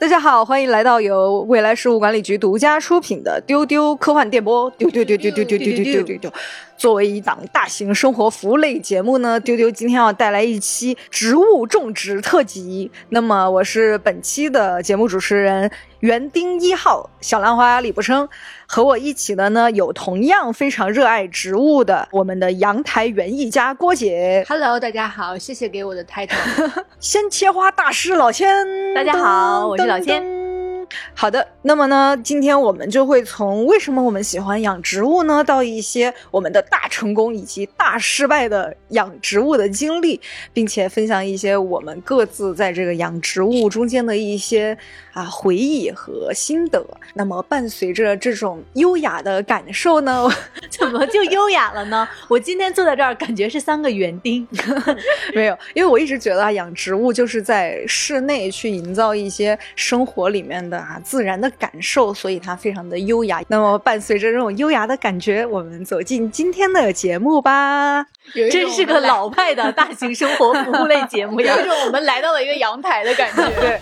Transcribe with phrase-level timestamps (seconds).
[0.00, 4.70] 大家好，欢迎来到由未来事务管理局独家出品的《丢丢科幻电波》。
[4.76, 6.32] 丢丢丢丢丢丢丢丢丢丢丢。
[6.78, 12.90] 作为一档大型生活服务类节目呢，丢丢今天要带来一期植物种植特辑。
[13.10, 15.68] 那么我是本期的节目主持人
[16.00, 18.28] 园丁一号小兰花李博生，
[18.66, 24.44] 和我一起的呢有同样非常热爱植物的我们的阳台园艺家郭姐。
[24.48, 26.36] Hello，大家好，谢谢给我的 title。
[27.00, 30.47] 鲜切花大师老千，大家好我是老千
[31.14, 40.20] 好的，那么呢，今天我们就会从为什么我们喜欢养植物呢，到一些我们的大成功以及大失败的养植物的经历，
[40.52, 44.76] 并且分享一些我们各自在这个养植物中间的一些
[45.12, 46.84] 啊回忆和心得。
[47.14, 50.28] 那么伴随着这种优雅的感受呢，
[50.70, 52.08] 怎么就优雅了呢？
[52.28, 54.46] 我今天坐在这儿，感觉是三个园丁。
[55.34, 63.42] 没有，因为我一直觉得啊，养植物就是在室内去营造一些生活里面的啊自然的感受，所以它非常的优雅。
[63.48, 68.06] 那么伴随着这种优雅的感觉，我们走进今天的节目吧。
[68.50, 71.64] 真是个老派的大型生活服务类节目呀 有一！
[71.64, 73.42] 种我们来到了一个阳台的感觉。
[73.60, 73.80] 对。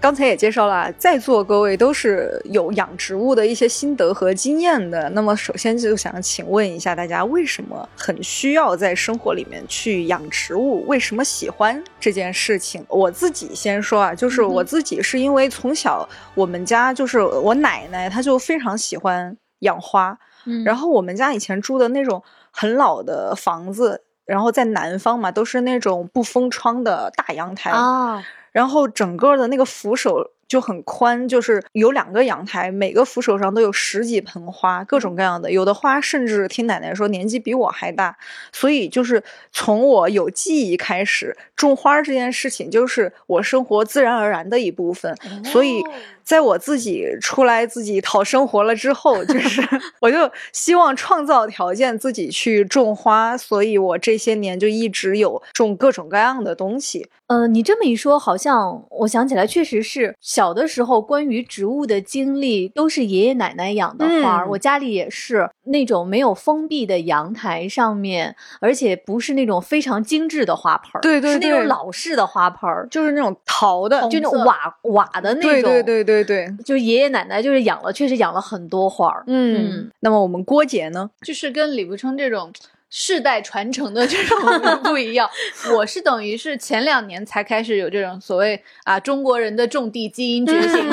[0.00, 5.10] 刚才也介绍了，在座各位都是有养植物的一些心得和经验的。
[5.10, 10.86] 那么，首先就想请问一下大家，为什么很需要在生活里面去养植物？
[10.86, 12.84] 为什么喜欢这件事情？
[12.88, 38.16] 我自己先说啊，就是我自己是因为从小我们家就是我奶奶，她就非常喜欢养花，嗯然后我们家以前住的那种很老的房子，然后在南方嘛，都是那种不封窗的大阳台，啊，然后整个的那个扶手就很宽，就是有两个阳台，每个扶手上都有十几盆花，各种各样的，有的花甚至听奶奶说年纪比我还大，
[38.52, 45.82] 所以就是从我有记忆开始，种花这件事情就是我生活自然而然的一部分，所以。
[46.28, 49.66] 在我自己出来自己讨生活了之后，就 是
[50.02, 57.08] 我就希望创造条件自己去种花，所以我这些年就一直有种各种各样的东西。
[57.28, 64.44] 呃，你这么一说，好像我想起来，确实是小的时候关于植物的经历都是爷爷奶奶养的花儿。
[64.46, 75.50] 嗯我家里也是那种没有封闭的阳台上面，而且不是那种非常精致的花盆儿，对对是那种老式的花盆儿，就是那种陶的，就那种瓦瓦的那种。
[75.50, 79.24] 对对对对对对，就爷爷奶奶就是养了，确实养了很多花儿。
[79.26, 79.90] 嗯。
[80.00, 81.10] 那么我们郭姐呢？
[81.22, 82.52] 就是跟李不称这种
[82.90, 84.38] 世代传承的这种
[84.84, 85.28] 不一样。
[85.74, 90.90] 我是等于是前两年才开始有这种所谓啊中国人的种地基因觉醒。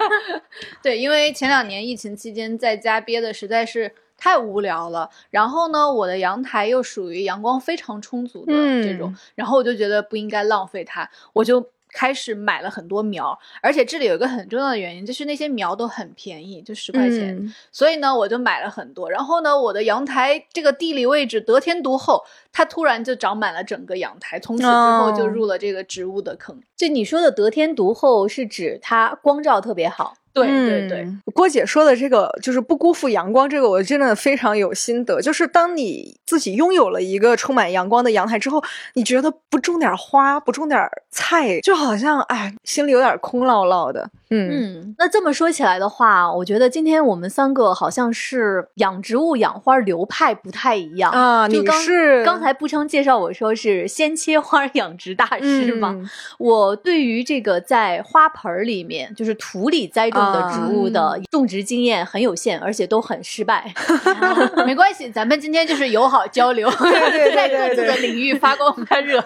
[0.82, 3.92] 对，因为前两年疫情期间在家憋的实在是。
[4.22, 19.10] 太无聊了，然后呢，我的阳台又属于阳光非常充足的这种，嗯然后我就觉得不应该浪费它，我就开始买了很多苗，而且这里有一个很重要的原因，就是那些苗都很便宜，就十块钱，嗯所以呢，我就买了很多。
[19.10, 26.60] 然后呢，我的阳台这个地理位置得天独厚，它突然就长满了整个阳台，从此之后就哦入了这个植物的坑。
[26.76, 30.14] 就你说的得天独厚，是指它光照特别好。
[30.32, 35.20] 对对对，郭姐说的这个就是不辜负阳光，这个我真的非常有心得。
[35.20, 38.62] 就是当你自己拥有了一个充满阳光的阳台之后，
[38.94, 40.80] 你觉得不种点花，不种点
[41.10, 44.08] 菜，就好像哎，心里有点空落落的。
[44.30, 55.90] 嗯嗯，那这么说起来的话，我觉得今天我们三个好像是养植物、养花流派不太一样啊，你就刚是刚才不称介绍我说是先切花养殖大师嘛？
[55.98, 56.08] 嗯
[56.38, 63.72] 我对于这个在花盆儿里面，就是土里栽种的植物的种植经验很有限，而且都很失败。
[64.64, 69.22] 没关系，咱们今天就是友好交流，在各自的领域发光发热。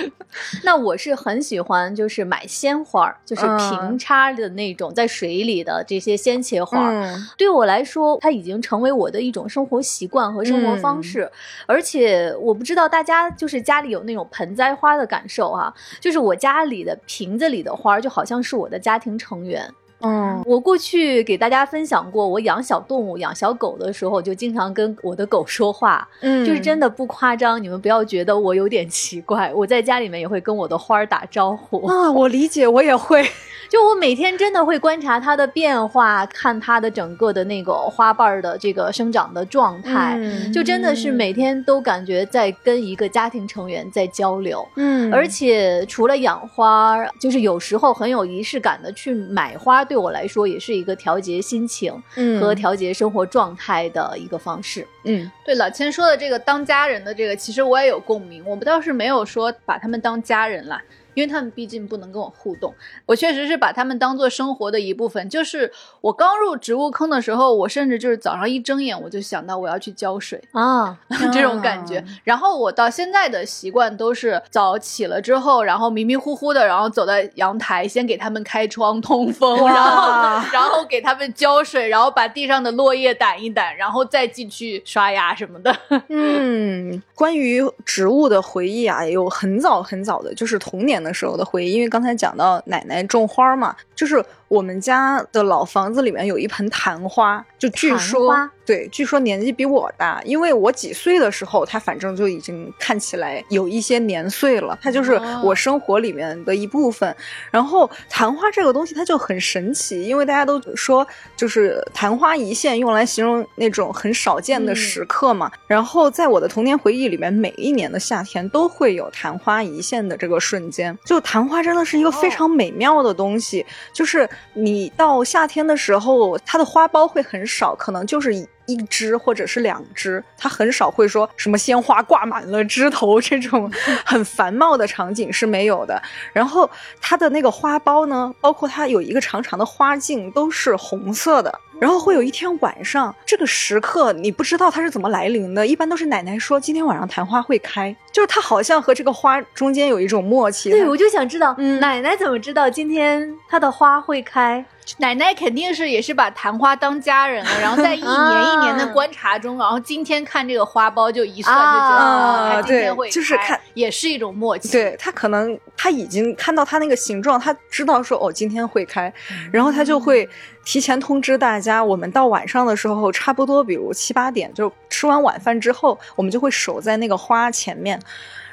[0.64, 6.90] 那我是很喜欢，就是买鲜花儿，就是嗯平插的那种，在水里的这些鲜切花。
[6.90, 11.30] 嗯对我来说，它已经成为我的一种生活习惯和生活方式。
[11.66, 19.68] 而且我不知道大家就是家里有那种盆栽花的感受啊，就是我家里的瓶子里的花就好像是我的家庭成员。
[20.00, 31.84] 嗯我过去给大家分享过，我养小动物、养小狗的时候，就经常跟我的狗说话，嗯就是真的不夸张，你们不要觉得我有点奇怪，我在家里面也会跟我的花儿打招呼。
[31.86, 33.28] 啊，我理解，我也会。
[33.68, 44.66] 就我每天真的会观察它的变化，看它的整个的那个花瓣儿的这个生长的状态，嗯就真的是每天都感觉在跟一个家庭成员在交流。
[44.76, 54.86] 嗯而且除了养花，就是有时候很有仪式感的去买花，对我来说也是一个调节心情嗯和调节生活状态的一个方式。
[55.04, 58.42] 嗯对老千说的这个当家人的这个，其实我也有共鸣。
[58.46, 60.82] 我们倒是没有说把他们当家人啦，
[61.18, 62.72] 因为他们毕竟不能跟我互动。
[63.04, 65.28] 我确实是把他们当做生活的一部分。
[65.28, 65.68] 就是
[66.00, 70.40] 我刚入植物坑的时候，我甚至就是早上一睁眼我就想到我要去浇水。
[70.52, 70.96] 啊，
[71.34, 72.04] 这种感觉。
[72.22, 85.76] 然后我到现在的习惯都是早起了之后，然后迷迷糊糊的，然后走到阳台，先给他们开窗通风，然后然后给他们浇水，然后把地上的落叶掸一掸，然后再进去刷牙什么的。
[86.08, 91.72] 嗯，关于植物的回忆啊，有很早很早的，就是童年的时候的回忆。
[91.72, 98.34] 因为刚才讲到奶奶种花嘛，就是我们家的老房子里面有一盆昙花，就据说
[98.64, 107.14] 对，据说年纪比我大，因为我几岁的时候，它反正就已经看起来有一些年岁了，它就是哦我生活里面的一部分。
[107.50, 115.50] 然后昙花这个东西它就很神奇，因为大家都说就是昙花一现，用来形容那种很少见的嗯时刻嘛。
[115.66, 120.96] 然后在我的童年回忆里面，每一年的夏天都会有昙花一现的这个瞬间。
[121.06, 123.64] 就昙花真的是一个非常美妙的东西，
[123.94, 128.46] 就是你到夏天的时候，它的花苞会很少，可能就是一。
[128.68, 133.72] 一枝或者是两枝，它很少会说什么鲜花挂满了枝头这种
[134.04, 135.98] 很繁茂的场景是没有的。
[136.34, 136.70] 然后
[137.00, 141.58] 它的那个花苞呢，包括它有一个长长的花茎，都是红色的。
[141.80, 150.70] 然后会有一天晚上，这个时刻你不知道它是怎么来临的，一般都是奶奶说今天晚上昙花会开，就是它好像和这个花中间有一种默契。
[150.70, 154.64] 对，我就想知道，嗯奶奶怎么知道今天它的花会开？
[154.96, 164.70] 奶奶肯定是也是把昙花当家人了，然后在一年一年的观察中，然后今天看这个花苞就一算就知道，啊今天会对就是开看也是一种默契。
[164.70, 169.12] 对他可能他已经看到它那个形状，他知道说哦今天会开，
[169.52, 170.28] 然后他就会
[170.64, 178.00] 提前通知大家，我们到晚上的时候差不多，比如七八点，就吃完晚饭之后，我们就会守在那个花前面，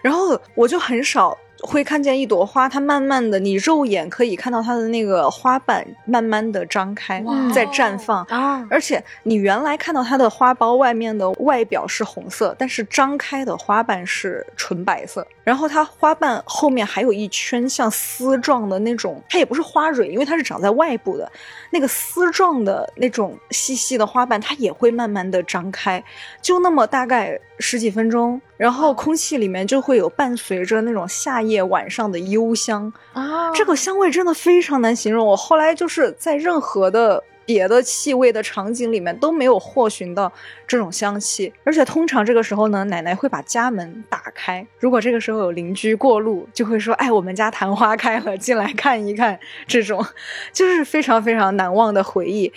[0.01, 1.37] 然后我就很少。
[1.65, 15.25] 会看见一朵花，它慢慢的，你肉眼可以看到它的那个花瓣慢慢的张开，哇在绽放，啊，而且你原来看到它的花苞外面的外表是红色，但是张开的花瓣是纯白色。
[15.43, 21.31] 然后它花瓣后面还有一圈像丝状的那种，它也不是花蕊，因为它是长在外部的，
[21.69, 26.03] 那个丝状的那种细细的花瓣，它也会慢慢的张开，
[26.41, 35.25] 就那么大概十几分钟，然后空气里面就会有伴随着那种夏夜晚上的幽香，啊，这个香味真的非常难形容。
[35.25, 40.31] 我后来就是在任何的别的气味的场景里面都没有获寻到
[40.67, 44.65] 这种香气，而且通常这个时候呢，奶奶会把家门打开。
[44.79, 50.05] 如果这个时候有邻居过路，就会说：“哎，我们家昙花开了，进来看一看。”这种
[50.51, 52.51] 就是非常非常难忘的回忆。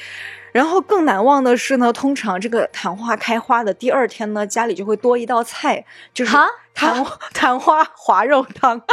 [0.51, 7.05] 然后更难忘的是呢，通常这个昙花开花的第二天呢，家里就会多一道菜，就是哈昙
[7.35, 8.81] 昙花滑肉汤。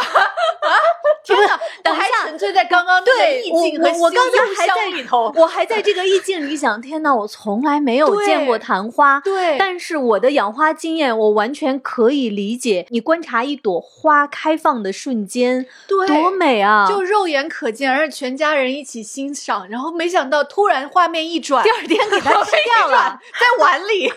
[1.25, 5.33] 天哪，我还等一下沉醉在刚刚那个对意境和我我刚才还在里头。
[5.35, 9.19] 我还在这个意境里想，天哪，我从来没有见过昙花。
[9.21, 12.85] 对但是我的养花经验，我完全可以理解。
[12.89, 16.85] 你观察一朵花开放的瞬间，对多美啊！
[16.87, 23.19] 就肉眼可见，而且全家人一起欣赏，然后没想到突然画面一转，第二天给它吃掉了。
[23.39, 24.11] 在碗里。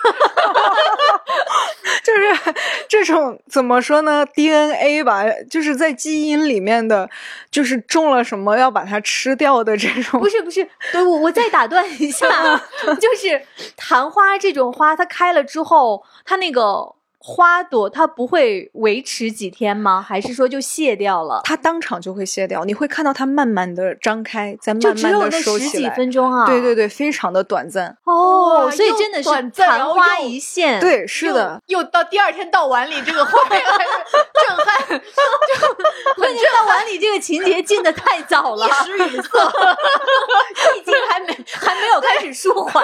[2.03, 2.55] 就是
[2.89, 6.98] 这种怎么说呢？DNA 吧，就是在基因里面的，
[7.51, 10.19] 就是种了什么要把它吃掉的这种。
[10.21, 12.27] 不是不是，对我我再打断一下，
[13.01, 13.45] 就是
[13.77, 20.01] 昙花这种花，它开了之后，它那个花朵它不会维持几天吗？
[20.01, 21.41] 还是说就谢掉了？
[21.45, 25.91] 它当场就会谢掉，你会看到它慢慢的张开，再就只有慢慢的那十几收起来。
[25.95, 26.47] 分钟啊！
[26.47, 27.97] 对对对，非常的短暂。
[28.05, 30.79] 哦，所以真的是短暂然后昙花一现。
[30.81, 34.89] 对，是的，又，又到第二天到碗里，这个画面震撼，
[36.17, 39.29] 关键到碗里这个情节进的太早了，一时语塞。
[40.77, 42.81] 意境还没还没有开始抒怀，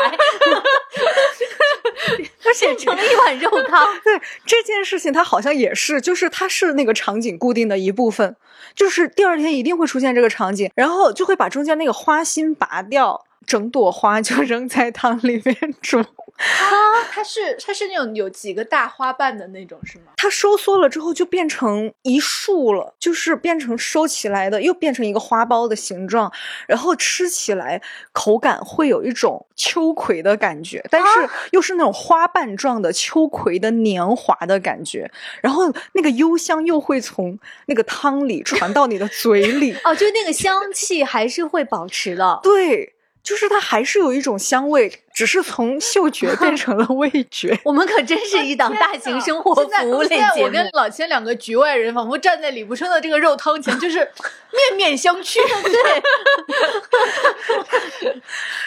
[2.44, 3.86] 而且变成了一碗肉汤。
[4.02, 8.36] 对这件事情，它好像也是，就是它是那个场景固定的一部分，
[8.74, 13.24] 就是第二天一定会出现这个场景，然后就会把中间那个花心拔掉。
[13.46, 15.98] 整朵花就扔在汤里面煮。
[16.36, 16.74] 啊
[17.12, 20.06] 它是它是那种有几个大花瓣的那种是吗？
[20.16, 26.32] 它收缩了之后就变成一束了，就是变成收起来的，又变成一个花苞的形状，
[26.66, 35.08] 然后吃起来口感会有一种秋葵的感觉，但是又是那种花瓣状的秋葵的黏滑的感觉，
[35.40, 42.40] 然后那个幽香又会从那个汤里传到你的嘴里，哦，就那个香气还是会保持的。
[42.42, 42.93] 对，
[43.24, 47.58] 就是它还是有一种香味，只是从嗅觉变 成了味觉。
[47.64, 50.46] 我们可真是一档大型生活现在服务类现在节目。
[50.46, 55.38] 我跟老千两个局外人，仿佛站在李不生的这个肉汤前，就是面面相觑。
[55.62, 56.02] 对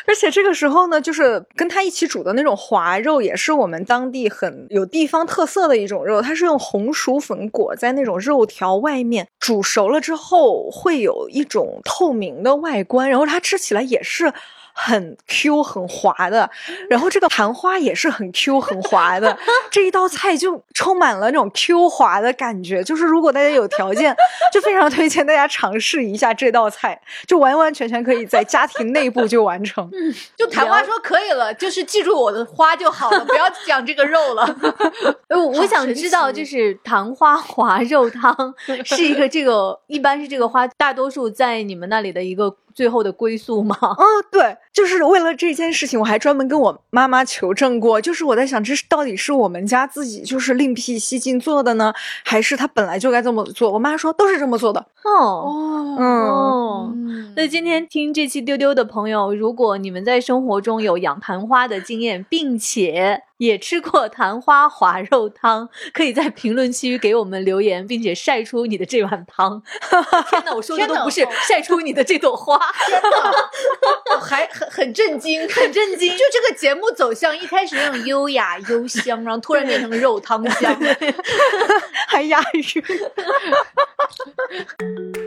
[0.07, 6.21] 而且这个时候呢，就是跟他一起煮的那种滑肉，也是我们当地很有地方特色的一种肉。
[6.21, 14.33] 它是用红薯粉裹在那种肉条外面，煮熟了之后会有一种透明的外观，然后它吃起来也是。
[14.79, 16.47] 很 Q 很滑的，
[16.87, 19.35] 然后这个盘花也是很 Q 很滑的，
[19.71, 22.83] 这一道菜就充满了那种 Q 滑的感觉。
[22.83, 24.15] 就是如果大家有条件，
[24.53, 29.89] 就非常推荐大家尝试一下这道菜，就完完全全可以在家庭内部就完成。
[30.37, 34.55] 就昙花说可以了，就是记住我的花就好了，不要讲这个肉了。
[35.27, 38.53] 呃，我想知道，就是糖花滑肉汤
[38.85, 43.75] 是一个这个，一般是这个花，大多数在你们那里的一个最后的归宿吗？
[43.81, 47.99] 嗯，对，就是为了这件事情，我还专门跟我妈妈求证过。
[47.99, 51.91] 就是我在想，这是到底是我们家自己就是另辟蹊径做的呢，
[52.23, 53.71] 还是他本来就该这么做？
[53.71, 54.85] 我妈说都是这么做的。
[55.03, 55.11] 哦。
[55.11, 56.93] 哦嗯，哦，
[57.35, 69.61] 那今天听这期丢丢的朋友，如果你们在生活中有养昙花的经验，并且也吃过昙花滑肉汤，可以在评论区给我们留言，并且晒出你的这碗汤。
[70.29, 72.59] 天哪，我说的都不是晒出你的这朵花，
[74.13, 76.11] 我还很很震惊，很震惊。
[76.11, 80.75] 就这个节目走向一开始那种优雅幽香，然后突然变成肉汤香。
[82.07, 82.63] 还押韵。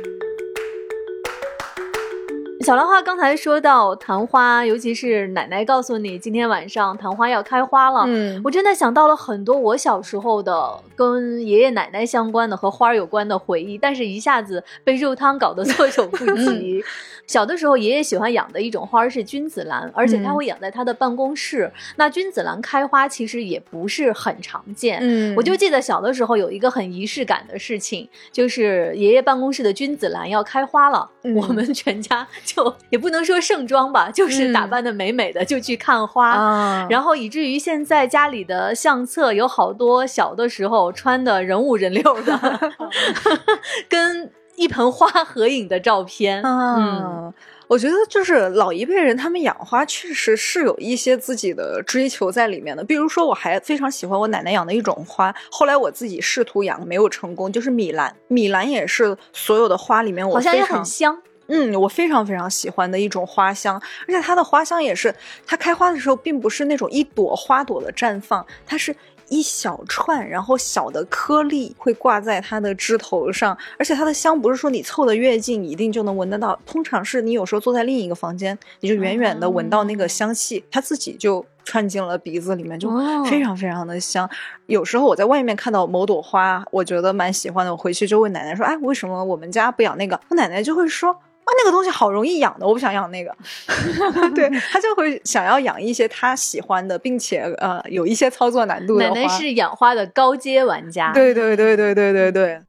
[2.60, 16.84] 小兰花刚才说到昙花，尤其是奶奶告诉你今天晚上昙花要开花了，嗯我真的想到了很多我小时候的跟爷爷奶奶相关的和花儿有关的回忆，但是一下子被肉汤搞得措手不及。
[17.30, 21.70] 小的时候，爷爷喜欢养的一种花儿是君子兰，而且他嗯会养在他的办公室。
[21.94, 36.30] 那君子兰开花其实也不是很常见，嗯我就记得小的时候有一个很仪式感的事情，就是爷爷办公室的君子兰要开花了，嗯我们全家就也不能说盛装吧，就是打嗯扮的美美的就去看花。
[36.32, 42.72] 啊，然后以至于现在家里的相册有好多小的时候穿的人五人六的，
[43.88, 46.42] 跟一盆花合影的照片。
[46.42, 47.34] 嗯，啊，
[47.66, 52.84] 我觉得就是老一辈人他们养花确实是有一些自己的追求在里面的。
[52.84, 58.14] 比如说，我还非常喜欢我奶奶养的一种花，后来我自己试图养没有成功，就是米兰。
[58.28, 61.18] 米兰也是所有的花里面我好像也很香。
[61.46, 65.12] 嗯，我非常非常喜欢的一种花香，而且它的花香也是，
[65.46, 68.94] 它开花的时候并不是那种一朵花朵的绽放，它是
[69.30, 84.28] 一小串，然后小的颗粒会挂在它的枝头上，而且它的香不是说你凑得越近一定就能闻得到，通常是你有时候坐在另一个房间，你就远远的闻到那个香气，它自己就串进了鼻子里面，就哦非常非常的香。
[84.66, 91.16] 有时候我在外面看到某朵花，我觉得蛮喜欢的，我回去就问奶奶说：“哎，为什么我们家不养那个？”我奶奶就会说。
[91.50, 93.34] 啊，那个东西好容易养的，我不想养那个。
[94.34, 99.08] 对他就会想要养一些他喜欢的，并且呃有一些操作难度的。
[99.08, 101.12] 奶奶是养花的高阶玩家。
[101.12, 102.60] 对对对对对对对。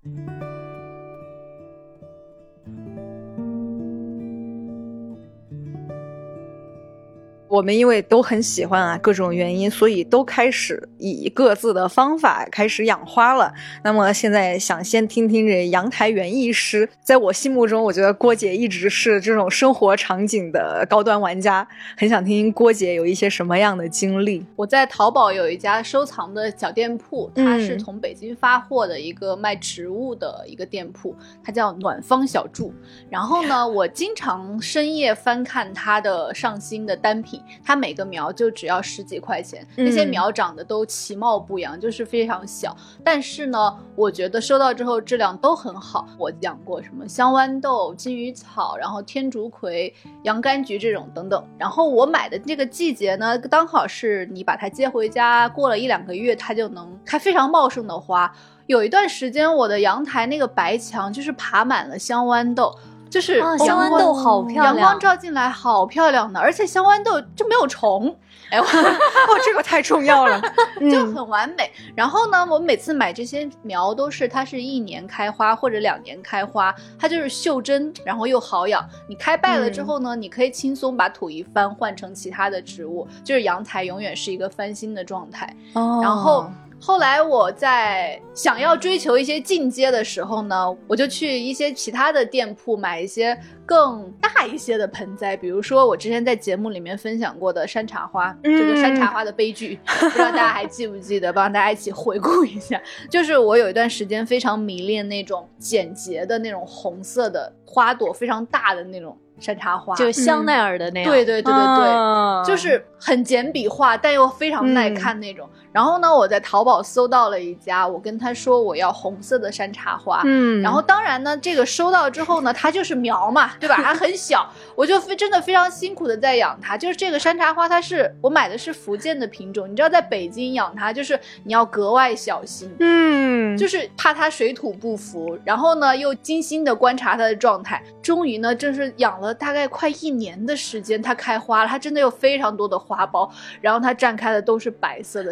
[7.51, 13.53] 我们因为都很喜欢啊，各种原因，所以都开始以各自的方法开始养花了。
[13.83, 21.67] 那么现在想先听听这阳台园艺师，在我心目中，我觉得郭姐一直是这种生活场景的高端玩家，
[21.97, 24.45] 很想听听郭姐有一些什么样的经历。
[24.55, 32.73] 我在淘宝有一家收藏的小店铺，它是嗯从北京发货的一个卖植物的一个店铺，它叫暖方小筑。
[33.09, 42.75] 然后呢，我经常深夜翻看它的上新的单品，它每个苗就只要十几块钱，那些嗯苗长得都其貌不扬，就是非常小。
[43.03, 46.07] 但是呢，我觉得收到之后质量都很好。
[46.17, 49.93] 我养过什么香豌豆、金鱼草，然后天竺葵、
[50.23, 51.43] 洋甘菊这种等等。
[51.57, 58.31] 然后我买的这个季节呢，刚好是你把它接回家，过了一两个月，它就能开非常茂盛的花。
[58.67, 62.73] 有一段时间，我的阳台那个白墙就是爬满了香豌豆。
[63.11, 68.15] 就是香豌豆好漂亮阳光照进来好漂亮的，而且香豌豆就没有虫，
[68.49, 70.39] 哎，我 哦，这个太重要了，
[70.79, 71.69] 就嗯很完美。
[71.93, 78.87] 然后呢，我每次买这些苗都是它是一年开花或者两年开花，它就是袖珍，然后又好养。
[79.09, 85.53] 你开败了之后呢，你可以轻松把土一翻，换成其他的植物，就是阳台永远是一个翻新的状态。
[85.73, 86.49] 哦然后
[86.83, 101.31] 后来我在想要追求一些进阶的时候呢，我就去一些其他的店铺买一些更大一些的盆栽，比如说我之前在节目里面分享过的山茶花，嗯这个山茶花的悲剧， 不知道大家还记不记得？
[101.31, 102.81] 帮大家一起回顾一下。
[103.09, 111.09] 就是我有一段时间非常迷恋那种简洁的那种红色的花朵，非常大的那种山茶花，就香奈儿的那样。
[111.09, 111.89] 对对对对对。
[111.89, 115.47] 啊就是很简笔画，但又非常耐看那种。
[115.71, 120.21] 然后呢，我在淘宝搜到了一家，我跟他说我要红色的山茶花。
[120.25, 123.75] 嗯，然后当然呢，这个收到之后呢， 它就是苗嘛，对吧？
[123.75, 126.77] 还很小，我就非真的非常辛苦的在养它。
[126.77, 132.69] 就是这个山茶花，它是我买的是福建的品种，你知道，在北京养它就是你要格外小心。
[132.79, 143.29] 嗯，就是怕它水土不服，然后呢又精心的观察它的状态，终于呢，正是养了大概快一年的时间，它开花了，它真的有非常多的花苞，
[143.61, 145.31] 然后它绽开的都是白色的，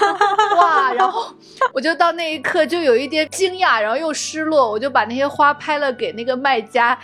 [0.56, 0.92] 哇！
[0.92, 1.32] 然后
[1.72, 6.98] 我就到那一刻就有一点惊讶，然后又失落，我就把那些花拍了给那个卖家。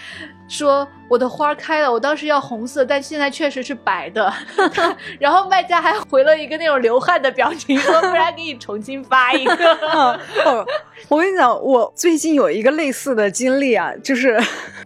[0.48, 4.32] 说我的花开了，我当时要红色，但现在确实是白的。
[5.18, 10.20] 然后卖家还回了一个那种流汗的表情，说不然给你重新发一个。
[11.08, 14.40] 我跟你讲，我最近有一个类似的经历啊，就是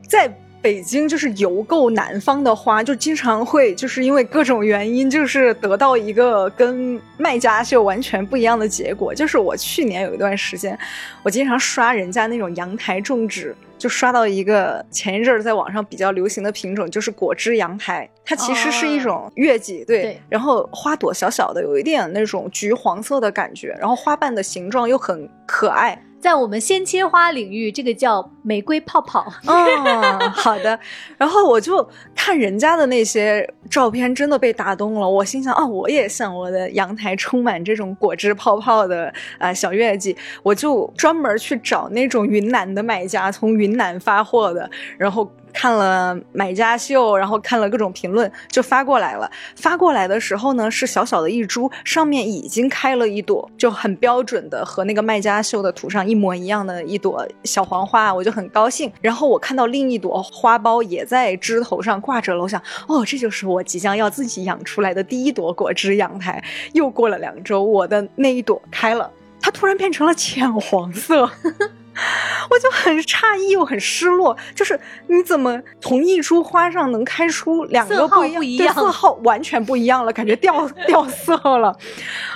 [0.09, 0.33] 在。
[0.63, 9.15] 北京就是邮购南方的花，就经常会就是因为各种原因，就是得到一个跟卖家秀完全不一样的结果。
[9.15, 10.77] 就是我去年有一段时间，
[11.23, 18.09] 我经常刷人家那种阳台种植，就刷到一个前一阵儿在网上比较流行的品种，就是果汁阳台。
[18.25, 26.03] 它其实是一种月季，对，对然后花朵小小的，有一点那种橘黄色的感觉，然后花瓣的形状又很可爱。
[26.19, 29.25] 在我们鲜切花领域，这个叫玫瑰泡泡。
[29.47, 30.79] 嗯，好的。
[31.17, 35.09] 然后我就看人家的那些照片，真的被打动了。
[35.09, 40.17] 我心想哦，我也想我的阳台充满这种果汁泡泡的啊、小月季。
[40.43, 44.69] 我就专门去找那种云南的买家，从云南发货的，
[44.99, 45.31] 然后。
[45.57, 49.29] 看了买家秀，然后看了各种评论，就发过来了。
[49.57, 58.93] 发过来的时候呢，是小小的一株，上面已经开了一朵，就很标准的和那个卖家秀的图上一模一样的一朵小黄花，我就很高兴。
[59.01, 66.45] 然后我看到另一朵花苞也在枝头上挂着了，我想，哦，这就是我即将要自己养出来的第一朵果汁阳台。
[66.75, 71.31] 又过了两周，我的那一朵开了，它突然变成了浅黄色。
[72.51, 74.79] 我就很诧异又很失落，就是
[75.09, 81.77] 你怎么从一株花上能开出两个不一样，对色号完全不一样了，感觉掉 掉色了。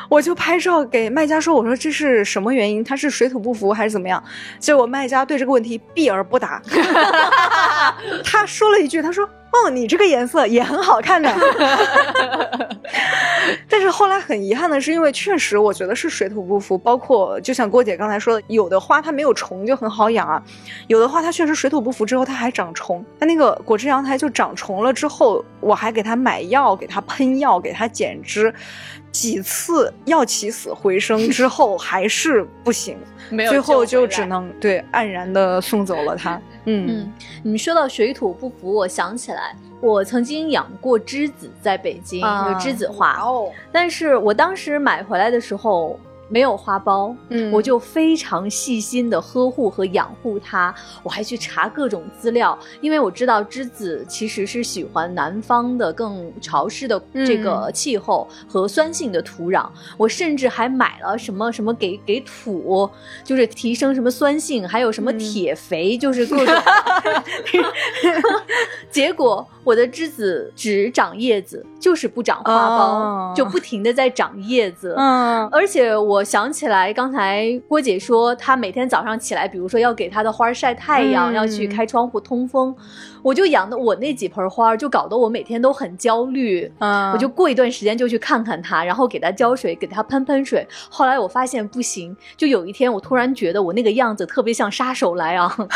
[0.08, 2.82] 我就拍照给卖家说，我说这是什么原因？
[2.82, 4.22] 它是水土不服还是怎么样？
[4.58, 6.60] 结果卖家对这个问题避而不答，
[8.24, 11.30] 他说了一句，他说：“哦，你这个颜色也很好看的。”
[13.68, 20.42] 但是后来很遗憾的是，因为确实我觉得是水土不服，包括就像郭姐刚才说的，有的花它没有虫就很好养啊，
[20.88, 23.04] 有的花它确实水土不服之后它还长虫。
[23.18, 28.52] 它那个果汁阳台就长虫了之后，我还给它买药，给它喷药，给它剪枝，
[29.12, 32.96] 几次要起死回生之后还是不行，
[33.30, 36.40] 没有最后就只能对黯然的送走了他。
[36.64, 36.86] 嗯。
[36.88, 45.98] 嗯，你说到水土不服，我想起来，我曾经养过栀子，在北京栀子花，哦，但是我当时买回来的时候
[46.30, 47.50] 没有花苞，嗯。
[47.52, 62.88] 我就非常细心的呵护和养护它，我还去查各种资料，因为我知道栀子其实是喜欢南方的更潮湿的这个气候和酸性的土壤，我甚至还买了什么什么给给土，
[63.24, 65.18] 就是提升什么酸性，还有什么嗯。
[65.18, 66.54] 铁肥，就是各种。
[68.90, 74.94] 结果我的栀子只长叶子，就是不长花苞，哦就不停的在长叶子。
[74.96, 82.74] 嗯而且我想起来，刚才郭姐说，她每天早上起来，比如说要给她的花儿晒太阳，嗯要去开窗户通风，
[83.22, 86.70] 我就养的我那几盆花，就搞得我每天都很焦虑。
[86.78, 90.66] 嗯我就过一段时间就去看看它，然后给它浇水，给它喷喷水。
[90.88, 95.68] 后来我发现不行，就有一天我突然觉得我那个样子特别像杀手莱昂，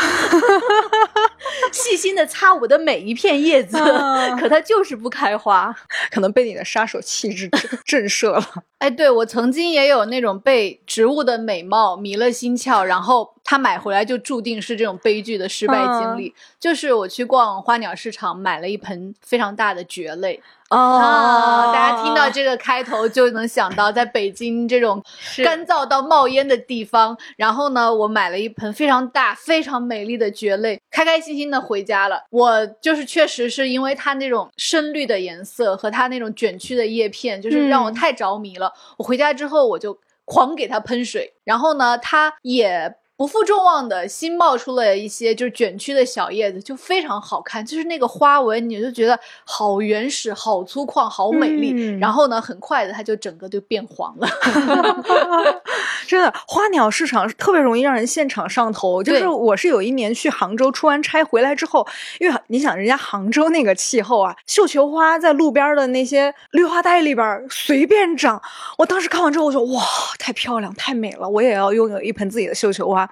[1.75, 5.75] 细心的擦我的每一片叶子，嗯 可它就是不开花。
[6.09, 8.63] 可能被你的杀手气质震震慑了。
[8.79, 16.35] 哎，对我曾经也有那种被植物的美貌迷了心窍，然后他买回来就注定是这种悲剧的失败经历。
[16.59, 20.41] 就是我去逛花鸟市场，买了一盆非常大的蕨类。
[20.69, 21.71] 啊！
[21.71, 25.01] 大家听到这个开头就能想到，在北京这种
[25.43, 32.23] 干燥到冒烟的地方，然后呢，我买了一盆非常大、非常美丽的蕨类，开开心心的回家了。
[32.31, 38.73] 我就是确实是因为它那种深绿的颜色和它那种卷曲的叶片，就是让我太着迷了。
[38.97, 42.95] 我回家之后我就狂给它喷水，然后呢，它也。
[43.17, 47.65] 不负众望的新冒出了一些就是卷曲的小叶子，就非常好看。
[47.65, 51.97] 就是那个花纹，你就觉得好原始、好粗犷、好美丽。
[51.97, 54.27] 然后呢，很快的它就整个就变黄了。
[56.05, 59.01] 真的，花鸟市场特别容易让人现场上头。
[59.01, 61.87] 就是我是有一年去杭州出完差回来之后，
[62.19, 68.41] 因为你想人家杭州那个气候啊，绣球花在路边的那些绿化带里边随便长。
[68.77, 69.81] 我当时看完之后，我说哇，
[70.19, 73.04] 太漂亮，太美了，我也要拥有一盆自己的绣球花。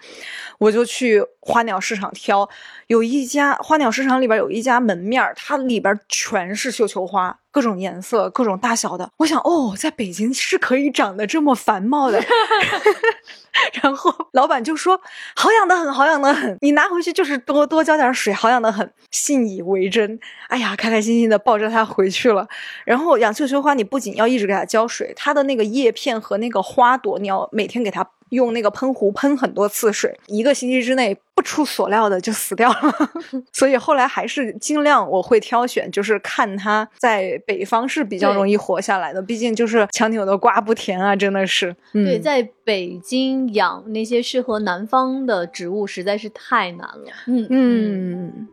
[0.58, 2.47] 我就去花鸟市场挑，
[2.88, 9.10] 有一家花鸟市场里边有一家门面它里边全是绣球花，各种颜色、各种大小的。
[9.17, 12.23] 我想，哦，在北京是可以长得这么繁茂的。
[13.82, 14.99] 然后老板就说
[15.36, 22.47] ：“好养的很，好养的很，你拿回去就是多多浇点水，好养的很。”信以为真，哎呀，开开心心的抱着它回去了。
[22.84, 28.03] 然后养绣球花，你不仅要一直给它浇水，它的那个叶片和那个花朵，你要每天给它。
[28.34, 33.12] 用那个喷壶喷很多次水，一个星期之内不出所料的就死掉了。
[33.54, 39.22] 所以后来还是尽量我会挑选，就是看它在北方是比较容易活下来的。
[39.22, 41.76] 毕竟就是强扭的瓜不甜啊，真的是。
[41.93, 47.12] 对，在北京养那些适合南方的植物实在是太难了。
[47.28, 48.48] 嗯嗯。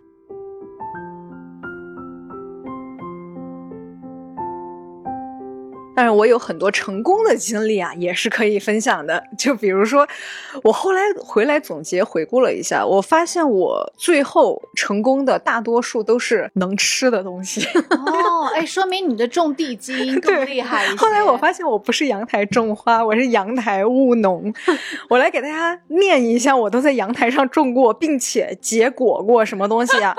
[5.94, 9.22] 但是我有很多成功的经历啊，也是可以分享的。
[9.36, 10.06] 就比如说，
[10.62, 17.66] 我后来回来总结回顾了一下，我发现我最后成功的大多数都是能吃的东西。
[17.90, 20.96] 哦，哎，说明你的种地基因 更厉害一些。
[20.96, 24.52] 后来我发现我不是阳台种花，我是阳台务农。
[25.10, 30.14] 我来给大家念一下，我都在阳台上种过，并且结果过什么东西啊？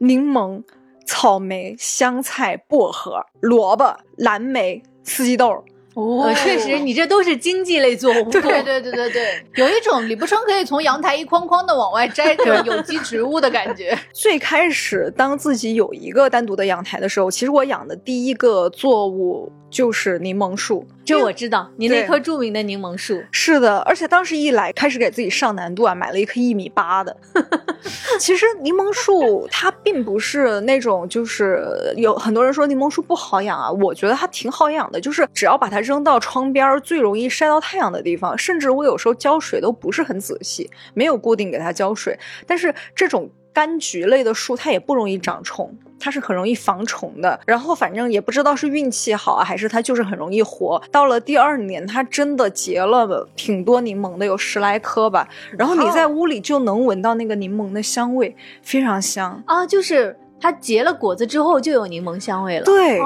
[0.00, 0.62] 柠檬、
[1.06, 4.82] 草莓、香菜、薄荷、萝卜、蓝莓。
[5.10, 8.30] 四季豆，哦，确实，你这都是经济类作物。
[8.30, 13.96] 对对对对对， 有一种李不生可以从阳台一筐筐的往外摘 这种有机植物的感觉。
[14.14, 19.52] 最开始当自己有一个单独的阳台的时候，其实我养的第一个作物。
[19.70, 27.16] 就是柠檬树，这我知道，你那棵著名的柠檬树是的，而且当时一来开始给自己上难度啊，买了一棵一米八的。
[28.18, 31.64] 其实柠檬树它并不是那种，就是
[31.96, 43.30] 有很多人说柠檬树不好养啊，我觉得它挺好养的，就是只要把它扔到窗边最容易晒到太阳的地方，甚至我有时候浇水都不是很仔细，没有固定给它浇水，但是这种。
[43.54, 47.38] 柑橘类的树，它也不容易长虫，它是很容易防虫的。
[47.46, 50.80] 然后反正也不知道是运气好啊，还是它就是很容易活。
[50.90, 55.28] 到了第二年，它真的结了挺多柠檬的，有十来颗吧。
[55.56, 60.16] 然后你在屋里就能闻到那个柠檬的香味，非常香啊，就是。
[60.40, 62.64] 它结了果子之后就有柠檬香味了。
[62.64, 62.98] 对，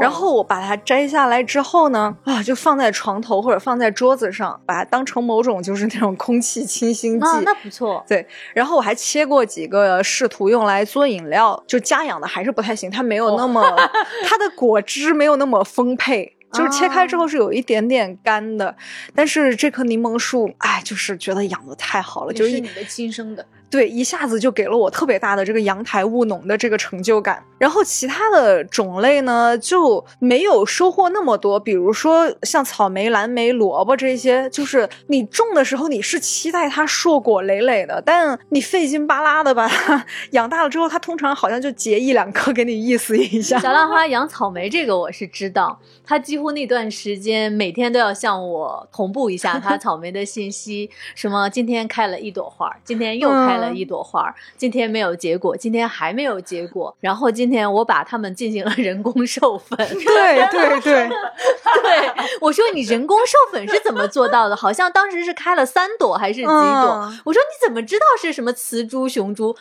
[0.00, 7.26] 然后我把它摘下来之后呢，啊，就放在床头或者放在桌子上，把它当成某种就是那种空气清新剂。
[7.44, 8.02] 那不错。
[8.08, 13.62] 对，然后我还切过几个，试图用来做饮料，就家养的还是不太行，它没有那么，
[14.24, 18.74] 它的果汁没有那么丰沛，就是切开之后是有一点点干的。
[19.14, 23.44] 但是这棵柠檬树，哎，就是觉得养的太好了，就是你的亲生的。
[23.70, 27.42] 对，一下子就给了我特别大的这个阳台务农的这个成就感。
[27.58, 31.58] 然后其他的种类呢，就没有收获那么多。
[31.58, 43.58] 比如说像草莓、蓝莓、萝卜这些，就是你种的时候你是期待它硕果累累的，但你费劲巴拉的把它 养大了之后，它通常好像就结一两颗给你意思一下。
[43.58, 53.57] 小浪花养草莓这个我是知道，他几乎那段时间每天都要向我同步一下他草莓的信息，什么今天开了一朵花，今天又开。
[53.58, 56.94] 了一朵花，今天没有结果，今天还没有结果。
[57.00, 59.76] 然后今天我把它们进行了人工授粉。
[59.88, 64.54] 对对对 对，我说你人工授粉是怎么做到的？
[64.56, 67.12] 好像当时是开了三朵还是几朵？
[67.24, 69.56] 我说你怎么知道是什么雌株雄株？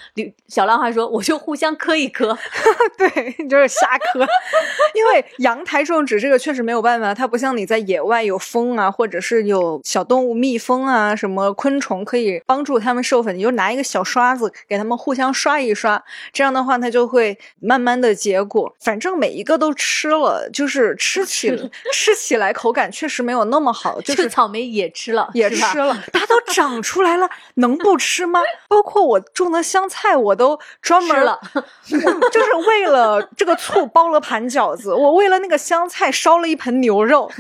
[0.48, 2.38] 小浪花说我就互相磕一磕。
[2.98, 4.26] 对，就是瞎磕。
[4.94, 13.87] 因为阳台种植这个确实没有办法，它不像你在野外有风啊，或者是有小动物蜜蜂啊，什么昆虫可以帮助它们授粉，你就拿一个。
[13.88, 18.76] 小刷子给它们互相刷一刷，这样的话它就会慢慢的结果。
[18.80, 28.42] 反正每一个都吃了，就是吃起吃起来口感确实没有那么好， 就就是草莓也吃了，也吃了，它都长出来了，能不吃吗？
[28.68, 31.40] 包括我种的香菜，我都专门吃了，
[32.32, 37.32] 就是为了这个醋包了盘饺子，我为了那个香菜烧了一盆牛肉，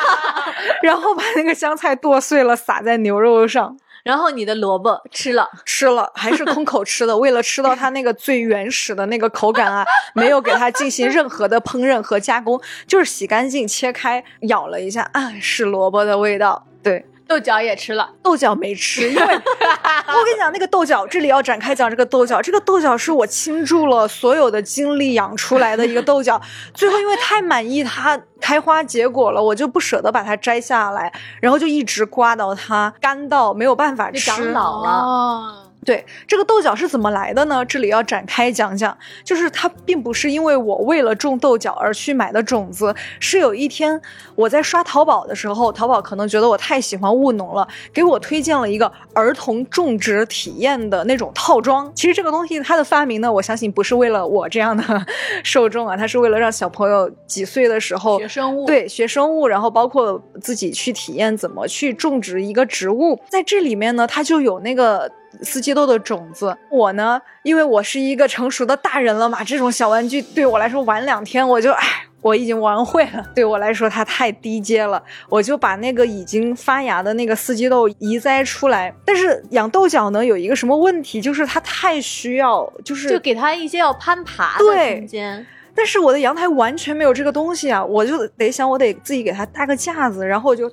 [0.82, 7.18] 然后把那个香菜剁碎了撒在牛肉上然后你的萝卜吃了，吃了，还是空口吃的。
[7.18, 16.68] 为了吃到它那个最原始的那个口感啊，没有给它进行任何的烹饪和加工，就是洗干净切开咬了一下，啊，是萝卜的味道。
[16.84, 26.40] 对，豆角也吃了，豆角没吃，因为 我跟你讲，那个豆角这里要展开讲这个豆角，这个豆角是我倾注了所有的精力养出来的一个豆角，
[26.72, 34.90] 最后因为太满意它开花结果了，我就不舍得把它摘下来，然后就一直刮到它干到没有办法吃，长老了。
[34.90, 37.64] 哦，对，这个豆角是怎么来的呢？
[37.64, 43.98] 这里要展开讲讲，就是它并不是因为我为了种豆角而去买的种子，是有一天
[44.34, 51.90] 我在刷淘宝的时候，淘宝可能觉得我太喜欢务农了，给我推荐了一个儿童种植体验的那种套装。
[51.94, 54.82] 其实这个东西它的发明呢，我相信不是为了我这样的
[55.44, 65.08] 受众啊，它是为了让小朋友几岁的时候学生物，，对，学生物，然后包括自己去体验怎么去种植一个植物，在这里面呢，它就有那个
[65.42, 66.56] 四季豆的种子。
[66.70, 72.02] 我呢，因为我是一个成熟的大人了嘛，这种小玩具对我来说玩两天我就唉。
[72.22, 78.92] 我已经玩会了，对我来说它太低阶了，我就把那个已经发芽的那个四季豆移栽出来。
[79.04, 85.46] 但是养豆角呢，有一个什么问题，就是它太需要，就是就给它一些要攀爬的空间。
[85.72, 90.68] 但是我的阳台完全没有这个东西啊，我就得想，我得自己给它搭个架子，然后我就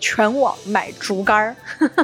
[0.00, 1.56] 全网买竹竿儿。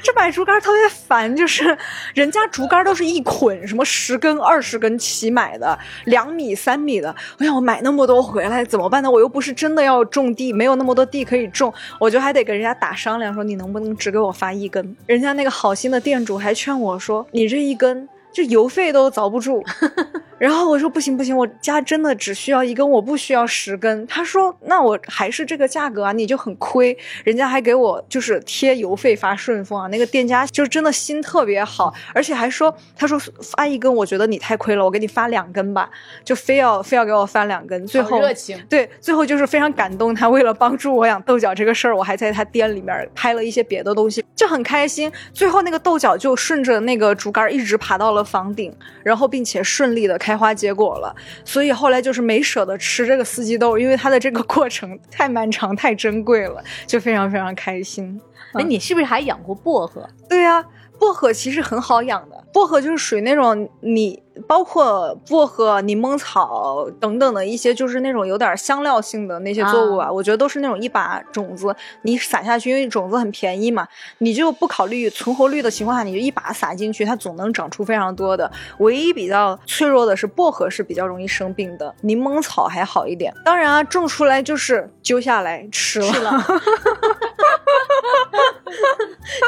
[0.00, 1.76] 这买竹竿儿特别烦，就是
[2.14, 7.14] 人家竹竿儿都是一捆，什么十根、二十根起买的，两米、三米的。
[7.38, 9.10] 我想我买那么多回来怎么办呢？
[9.10, 14.96] 我又不是真的要种地，没有那么多地可以种，我就还得跟人家打商量，说你能不能只给我发一根？
[15.06, 18.08] 人家那个好心的店主还劝我说，你这一根。
[18.38, 19.64] 就邮费都遭不住，
[20.38, 24.06] 然后我说不行不行，我家真的只需要一根，我不需要十根。
[24.06, 26.96] 他说那我还是这个价格啊，你就很亏。
[27.24, 35.90] 人家还给我就是贴邮费发顺丰啊，那个店家就真的心特别好，而且还说他说发一根我觉得你太亏了，我给你发两根吧，
[36.24, 40.28] 就非要非要给我发两根，最后好热情，对，最后就是非常感动他。
[40.28, 45.10] 为了帮助我养豆角这个事儿，我还在他店里面拍了一些别的东西，就很开心。
[45.32, 51.14] 最后那个豆角就顺着那个竹竿一直爬到了房顶，然后并且顺利的开花结果了。
[51.44, 58.20] 所以后来就是没舍得吃这个四季豆，因为它的这个过程太漫长、太珍贵了，就非常非常开心。
[58.52, 60.08] 哎，你是不是还养过薄荷？
[60.28, 60.64] 对呀、
[60.98, 73.86] 薄荷其实很好养的，薄荷就是属于那种你包括薄荷、柠檬草等等的一些，就是那种有点香料性的那些作物啊，啊我觉得都是那种一把种子你撒下去，因为种子很便宜嘛，
[74.18, 78.50] 你就不考虑存活率的情况下，你就一把撒进去，它总能长出非常多的。
[78.78, 83.32] 唯一比较脆弱的是薄荷是比较容易生病的，柠檬草还好一点。
[83.44, 86.12] 当然啊，种出来就是揪下来吃了。
[86.12, 86.44] 吃了。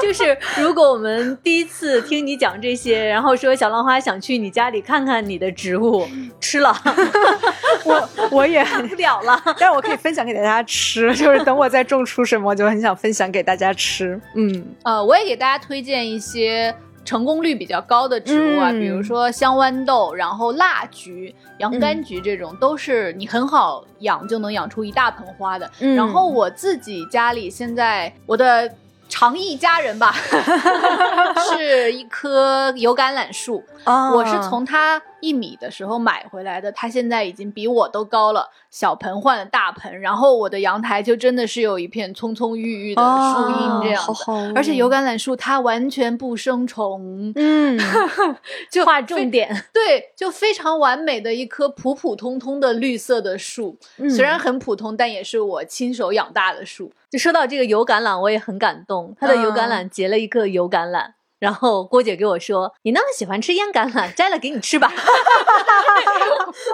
[0.03, 6.07] 就是如果我们第一次听你讲这些，然后说小浪花想去你家里看看你的植物，
[6.41, 6.75] 吃了，
[7.85, 9.41] 我我也看不了了。
[9.59, 14.21] 但是我可以分享给大家吃， 就是等我再种出什么，我就很想分享给大家吃。
[14.35, 25.71] 嗯，呃，我也给大家推荐一些成功率比较高的植物啊，嗯比如说香豌豆，然后蜡菊、洋甘菊这种，都是你很好养就能养出一大盆花的。
[25.81, 28.71] 嗯然后我自己家里现在我的
[29.09, 30.15] 长益家人吧，
[31.57, 44.05] 是一棵油橄榄树，啊我是从它一米的时候买回来的，它现在已经比我都高了，小盆换了大盆，然后我的阳台就真的是有一片葱葱郁郁的树荫这样
[44.55, 47.79] 而且油橄榄树它完全不生虫，嗯，
[48.71, 54.09] 就划重点，对，就非常完美的一棵普普通通的绿色的树，嗯。
[54.11, 56.93] 虽然很普通，但也是我亲手养大的树。
[57.09, 59.15] 就说到这个油橄榄，我也很感动。
[59.19, 59.91] 它的油橄榄嗯。
[59.91, 64.89] 结了一个油橄榄，然后郭姐给我说：“你那么喜欢吃烟橄榄，摘了给你吃吧。”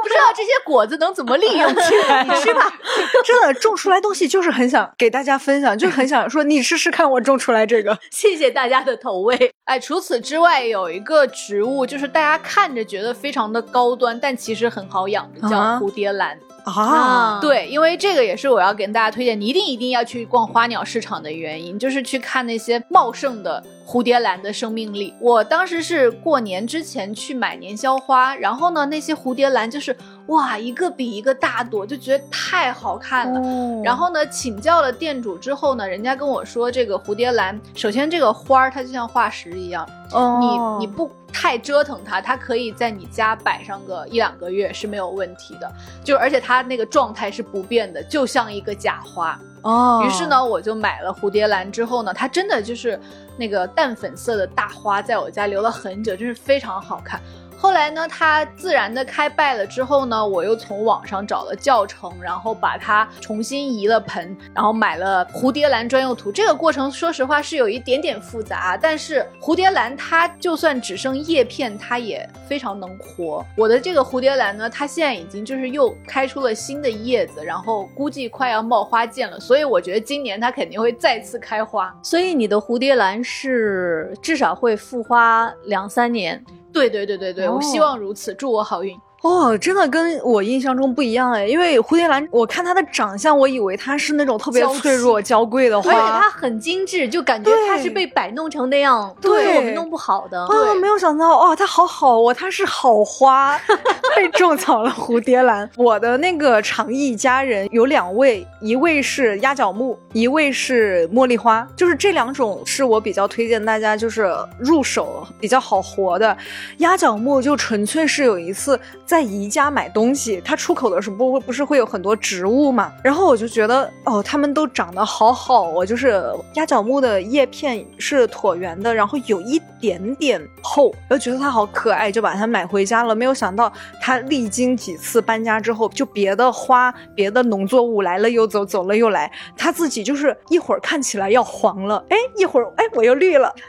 [0.02, 2.70] 不知道这些果子能怎么利用起来，你吃吧。
[3.24, 7.96] 真的种出来东西就是很想给大家分享，就很想说你试试看我种出来这个。
[8.10, 9.52] 谢谢大家的投喂。
[9.64, 16.38] 哎，除此之外，有一个植物，就是大家看着觉得非常的高端，但其实很好养的，叫啊蝴蝶兰。
[16.64, 25.14] 啊，对，因为这个也是我要跟大家推荐，你一定一定要去逛花鸟市场的原因，就是去看那些茂盛的蝴蝶兰的生命力。
[25.20, 29.96] 我当时是过年之前去买年宵花，然后呢，那些蝴蝶兰就是
[30.26, 33.40] 哇，一个比一个大朵，就觉得太好看了。
[33.40, 45.72] 哦然后呢，请教了店主之后呢，人家跟我说，这个蝴蝶兰，首先这个花儿它就像化石一样，哦你你不太折腾它，它可以在你家摆上个一两个月是没有问题的。
[46.02, 49.38] 就而且它那个状态是不变的，就像一个假花。
[49.62, 52.98] 哦，于是呢，我就买了蝴蝶兰之后呢，它真的就是
[53.36, 57.20] 那个淡粉色的大花，在我家留了很久，真是非常好看。
[57.58, 66.30] 后来呢，它自然的开败了之后呢，我又从网上找了教程，然后把它重新移了盆，然后买了蝴蝶兰专用土。
[66.30, 73.44] 这个过程说实话是有一点点复杂，但是蝴蝶兰它就算只剩叶片，它也非常能活。
[73.56, 81.92] 我的这个蝴蝶兰呢，它现在已经就是又开出了新的叶子，然后估计快要冒花剑了，所以我觉得今年它肯定会再次开花。
[82.02, 86.44] 所以你的蝴蝶兰是至少会复花两三年。
[86.76, 88.94] 对对对对对，哦我希望如此，祝我好运。
[89.26, 100.40] 哦，真的跟我印象中不一样哎，因为蝴蝶兰，我看它的长相，我以为它是那种特别娇脆弱、娇贵的花而且它，很精致，就感觉它是被摆弄成那样，对是我们弄不好的。
[100.40, 103.58] 啊，没有想到哦，它好好哦，它是好花，
[104.14, 105.68] 被种草了蝴蝶兰。
[105.76, 116.36] 我的那个长艺家人有两位，一位是鸭脚木，一位是茉莉花，就是这两种是我比较推荐大家就是入手比较好活的。
[116.78, 133.14] 鸭脚木就纯粹是有一次在在宜家买东西，它出口的时候不不是会有很多植物嘛，然后我就觉得哦，它们都长得好好哦，就是鸭脚木的叶片是椭圆的，然后有一点点厚，我就觉得它好可爱，就把它买回家了。
[133.14, 143.54] 没有想到它历经几次搬家之后，就别的花、别的农作物来了又走，走了又来，它自己就是一会儿看起来要黄了，哎，一会儿哎我又绿了。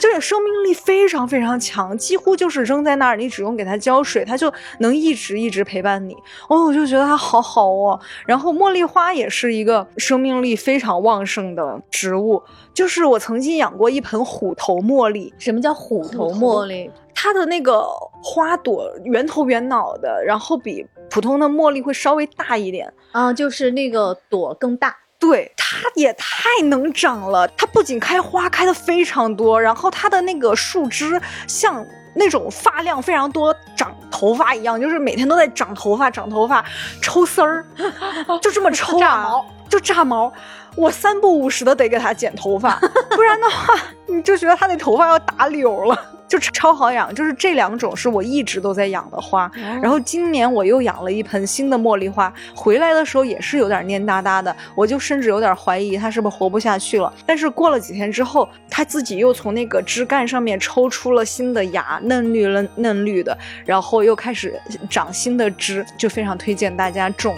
[0.00, 6.14] 就是生命力非常非常强，几乎就是扔在那儿，你只用给它浇水，它就能一直一直陪伴你。
[6.48, 8.00] 哦，我就觉得它好好哦。
[8.26, 16.90] 然后茉莉花也是一个生命力非常旺盛的植物，就是我曾经养过一盆虎头茉莉，什么叫虎头茉莉？
[17.14, 17.86] 它的那个
[18.22, 22.92] 花朵圆头圆脑的，然后比普通的茉莉会稍微大一点。
[23.12, 24.96] 啊，就是那个朵更大。
[25.16, 27.48] 对，它也太能长了。
[27.56, 31.82] 它不仅开花开的非常多，然后它的那个树枝像
[32.14, 36.64] 那种发量非常多、长头发一样，就是每天都在长头发、长头发、
[37.02, 37.64] 抽丝儿，
[38.40, 40.32] 就这么抽啊，炸毛就炸毛。
[40.76, 42.76] 我三不五时的得给他剪头发，
[43.10, 43.74] 不然的话，
[44.06, 45.96] 你就觉得他那头发要打绺了，
[46.38, 47.14] 就超好养。
[47.14, 49.50] 就是这两种是我一直都在养的花。
[49.80, 57.12] 然后今年我又养了一盆新的茉莉花，回来的时候也是有点蔫哒哒的，我就甚至有点怀疑它是不是活不下去了。
[57.24, 67.34] 但是过了几天之后，它自己又从那个枝干上面抽出了新的芽，嫩绿了嫩绿的，然后又开始长新的枝，就非常推荐大家种。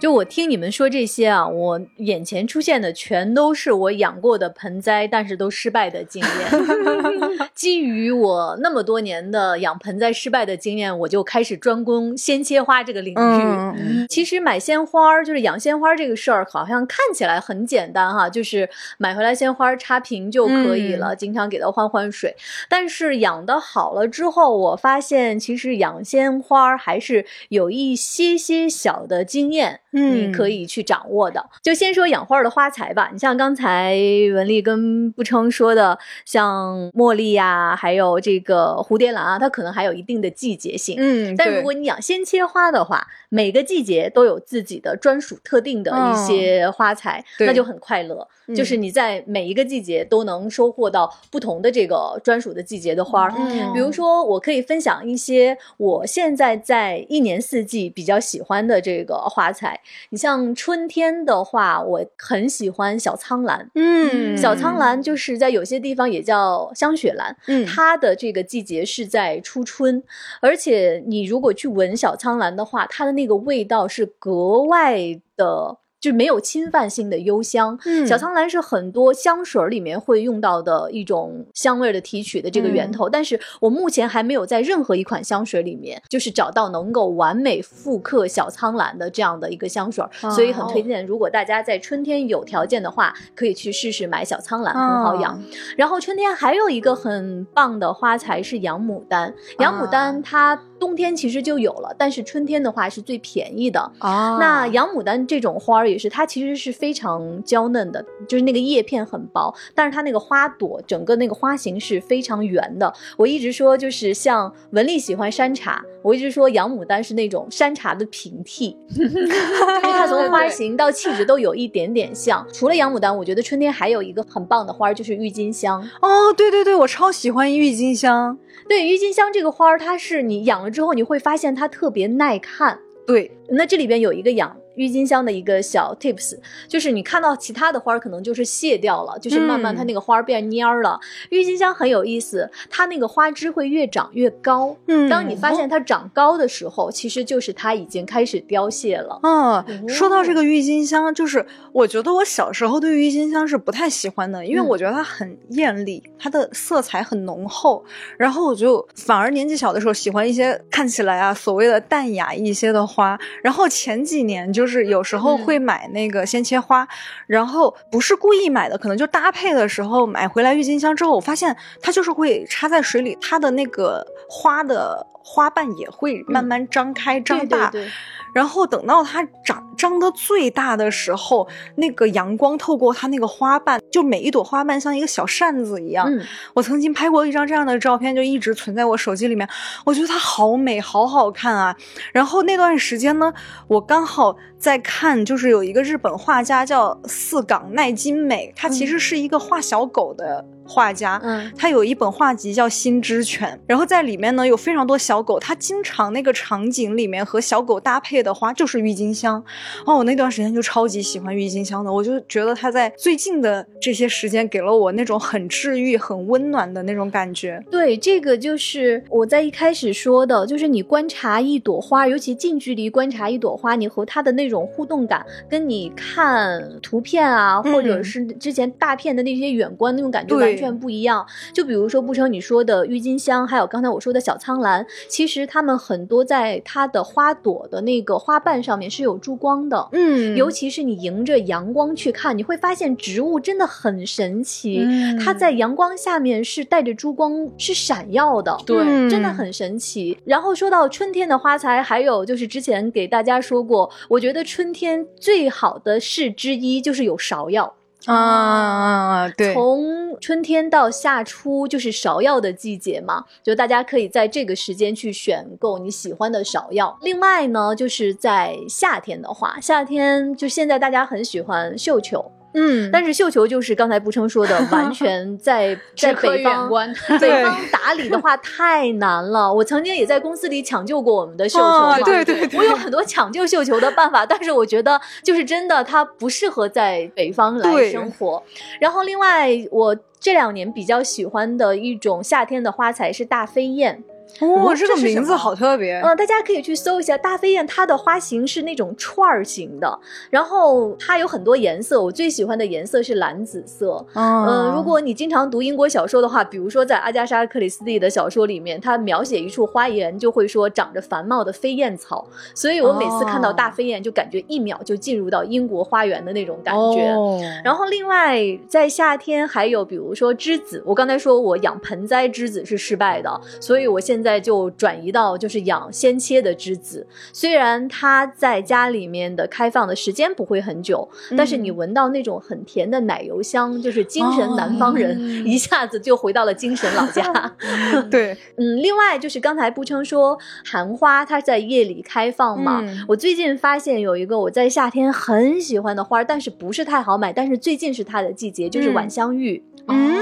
[0.00, 7.48] 就我听你们说这些啊，我眼前出现的全都是我养过的盆栽，但是都失败的经验。
[7.54, 13.16] 基于我那么多年的养盆栽失败的经验，我就开始专攻鲜切花这个领域。
[13.16, 22.36] 嗯其实买鲜花儿就是养鲜花儿这个事儿，好像看起来很简单哈，就是买回来鲜花儿插瓶就可以了，经常给它换换水。
[22.68, 29.80] 但是养的好了之后，我发现其实养鲜花儿还是有一些些小的经验。
[29.94, 31.44] 你可以去掌握的。
[31.62, 33.96] 就先说养花的花材吧，你像刚才
[34.34, 40.96] 文丽跟不称说的，像茉莉呀、还有这个蝴蝶兰啊，它可能还有一定的季节性。
[40.98, 48.28] 嗯，但如果你养鲜切花的话，每个季节都有自己的专属特定的一些花材，对那就很快乐。
[48.46, 53.32] 嗯就是你在每一个季节都能收获到不同的这个专属的季节的花儿。
[53.36, 59.80] 嗯比如说，我可以分享一些我现在在一年四季比较喜欢的这个花材。
[60.10, 63.70] 你像春天的话，我很喜欢小苍兰。
[63.74, 70.02] 嗯，小苍兰就是在有些地方也叫香雪兰，嗯，它的这个季节是在初春，
[70.40, 74.98] 而且你如果去闻小苍兰的话，它的那个味道是格外
[75.36, 75.78] 的。
[76.04, 77.78] 就没有侵犯性的幽香。
[77.86, 95.40] 嗯小苍兰是很多香水里面会用到的一种香味儿的提取的这个源头，但是我目前还没有在任何一款香水里面就是找到能够完美复刻小苍兰的这样的一个香水所以很推荐，如果大家在春天有条件的话，可以去试试买小苍兰，很好养。
[95.76, 103.80] 然后春天还有一个很棒的花材是洋牡丹，洋牡丹它冬天其实就有了，但是春天的话是最便宜的。
[103.98, 112.92] 啊那洋牡丹这种花儿也是，它其实是非常娇嫩的，就是那个叶片很薄，但是它那个花朵整个那个花型是非常圆的。
[113.16, 122.46] 我一直说，就是像文丽喜欢山茶，我一直说洋牡丹是那种山茶的平替，因 为它从花型到气质都有一点点像。
[122.52, 125.80] 除了洋牡丹，我觉得春天还有一个很棒的花儿就是郁金香。
[126.00, 128.38] 哦，对对对，我超喜欢郁金香。
[128.68, 132.78] 对，郁金香这个花儿，它是你养了之后，你会发现它特别耐看。
[133.06, 136.36] 对，那这里边有一个养郁金香的一个小 tips，
[136.68, 140.98] 就是你看到其他的花儿可能就是谢掉了，就是慢慢它那个花儿变蔫儿了。
[141.30, 144.76] 郁金香很有意思，它那个花枝会越长越高。
[144.86, 149.20] 嗯当你发现它长高的时候，其实就是它已经开始凋谢了。
[149.22, 157.84] 嗯，说到这个郁金香，就是我觉得我小时候对郁金香是不太喜欢的，因为嗯我觉得它很艳丽，它的色彩很浓厚，
[158.16, 163.18] 然后我就反而年纪小的时候喜欢一些看起来啊所谓的淡雅一些的花。
[163.42, 166.86] 然后前几年就是有时候会买那个鲜切花，
[167.26, 177.70] 然后不是故意买的，可能就搭配的时候买回来郁金香之后，我发现它就是会插在水里，它的那个花的花瓣也会慢慢张开、张大。
[177.70, 177.92] 对对对，
[178.34, 186.06] 然后等到它长张得最大的时候，那个阳光透过它那个花瓣，就每一朵花瓣像一个小扇子一样。
[186.10, 186.22] 嗯，
[186.54, 189.48] 我曾经拍过一张这样的照片，就一直存在我手机里面。
[189.84, 191.74] 我觉得它好美，好好看啊！
[192.12, 193.32] 然后那段时间呢，
[193.68, 201.20] 我刚好在看，就是有一个日本画家叫四冈奈津美，他其实是一个画小狗的画家。
[201.22, 209.42] 嗯他有一本画集叫《心之犬》，然后在里面呢有非常多小狗，他经常那个场景里面和小狗搭配的花就是郁金香。
[209.86, 217.62] 哦，我那段时间就超级喜欢郁金香的，我就觉得他在最近的这些时间给了我那种很治愈、很温暖的那种感觉。
[217.70, 231.26] 对，这个就是我在一开始说的，就是你观察一朵花，尤其近距离观察一朵花，你和它的那种互动感，跟你看图片啊，或者嗯是之前大片的那些远观那种感觉对完全不一样。
[231.52, 239.88] 就比如说不成你说的郁金香，还有刚才我说的小苍兰，其实它们很多在它的花朵的那个花瓣上面是有珠光的。
[239.92, 244.78] 嗯尤其是你迎着阳光去看，你会发现植物真的很神奇。
[244.78, 250.16] 嗯它在阳光下面是带着珠光，是闪耀的，对嗯真的很神奇。
[250.24, 257.74] 然后说到春天的花材，还有就是之前给大家说过，我觉得春天最好的事之一就是有芍药。
[258.06, 266.96] 啊，对，从春天到夏初就是芍药的季节嘛，就大家可以在这个时间去选购你喜欢的芍药。
[267.02, 276.68] 另外呢，就是在夏天的话，夏天就现在大家很喜欢绣球，嗯，但是绣球就是刚才不称说的， 完全在 在北方。
[276.70, 276.92] 观。
[277.20, 288.42] 北方打理的话太难了，我曾经也在公司里抢救过我们的绣球对对对我有很多抢救绣球的办法，但是我觉得就是真的，它不适合在北方来生活。
[288.80, 294.02] 然后另外，我这两年比较喜欢的一种夏天的花材是大飞燕。
[294.44, 296.00] 哦，这个名字好特别。
[296.00, 299.98] 嗯、大家可以去搜一下大飞燕，它的花型是那种串儿型的，
[300.30, 304.04] 然后它有很多颜色，我最喜欢的颜色是蓝紫色。
[304.14, 317.12] 嗯嗯，如果你经常读英国小说的话，比如说在阿加莎·克里斯蒂的小说里面，它描写一处花园就会说长着繁茂的飞燕草，所以我每次看到大飞燕就感觉一秒就进入到英国花园的那种感觉。
[317.12, 318.38] 哦然后另外
[318.68, 327.06] 在夏天还有比如说栀子，我刚才说我养盆栽栀子是失败的，所以我现在就转移到就是养鲜切的栀子。
[327.32, 337.22] 虽然它在家里面的开放的时间不会很久，但是你闻到那种很甜的奶油香，就是精神南方人、哦 一下子就回到了精神老家。
[338.10, 349.62] 对，嗯，另外就是刚才不称说寒花它在夜里开放嘛，嗯我最近发现有一个我在夏天很喜欢的花，但是不是太好买，但是最近是它的季节，就是嗯晚香玉。
[349.66, 349.73] 嗯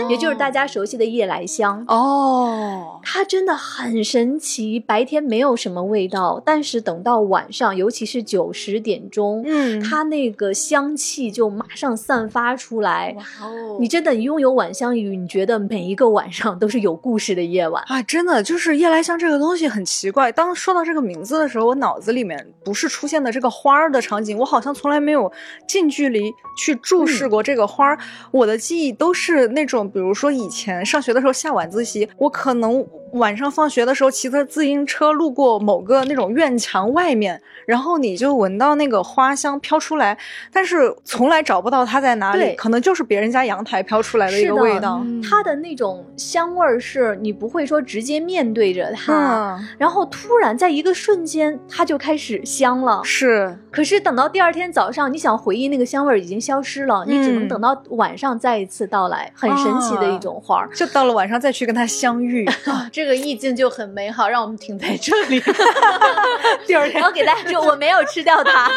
[0.09, 1.85] 也就是大家熟悉的夜来香。
[1.89, 13.15] 哦，它真的很神奇，白天没有什么味道，但是等到晚上，尤其是九十点钟，嗯它那个香气就马上散发出来。
[13.17, 17.83] 哇哦你真的拥有晚香雨，你觉得每一个晚上都是有故事的夜晚。
[17.87, 20.31] 啊，真的就是夜来香这个东西很奇怪。
[20.31, 25.33] 当说到这个名字的时候，我脑子里面不是出现的这个花儿的场景，我好像从来没有
[25.67, 27.99] 近距离去注视过这个花儿。
[28.31, 40.17] 我的记忆都是那种，比如说以前上学的时候下晚自习，我可能晚上放学的时候骑着自行车路过某个那种院墙外面，然后你就闻到那个花香飘出来，
[40.53, 45.01] 但是从来找不到它在哪里，可能就是别人家阳台飘出来的一个味道。
[45.05, 53.01] 嗯它的那种香味儿是你不会说直接面对着它，嗯，然后突然在一个瞬间它就开始香了。
[53.05, 53.57] 是。
[53.71, 60.69] 可是等到第二天早上，你想回忆那个香味儿已经消失了，你只能嗯等到晚上再一次到来，很神奇的一种花儿。
[60.75, 65.43] 就到了晚上再去跟它相遇， 啊，这个意境就很美好，让我们停在这里。
[66.67, 68.71] 第二然后给大家说，我没有吃掉它。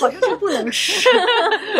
[0.00, 1.08] 好像是不能吃，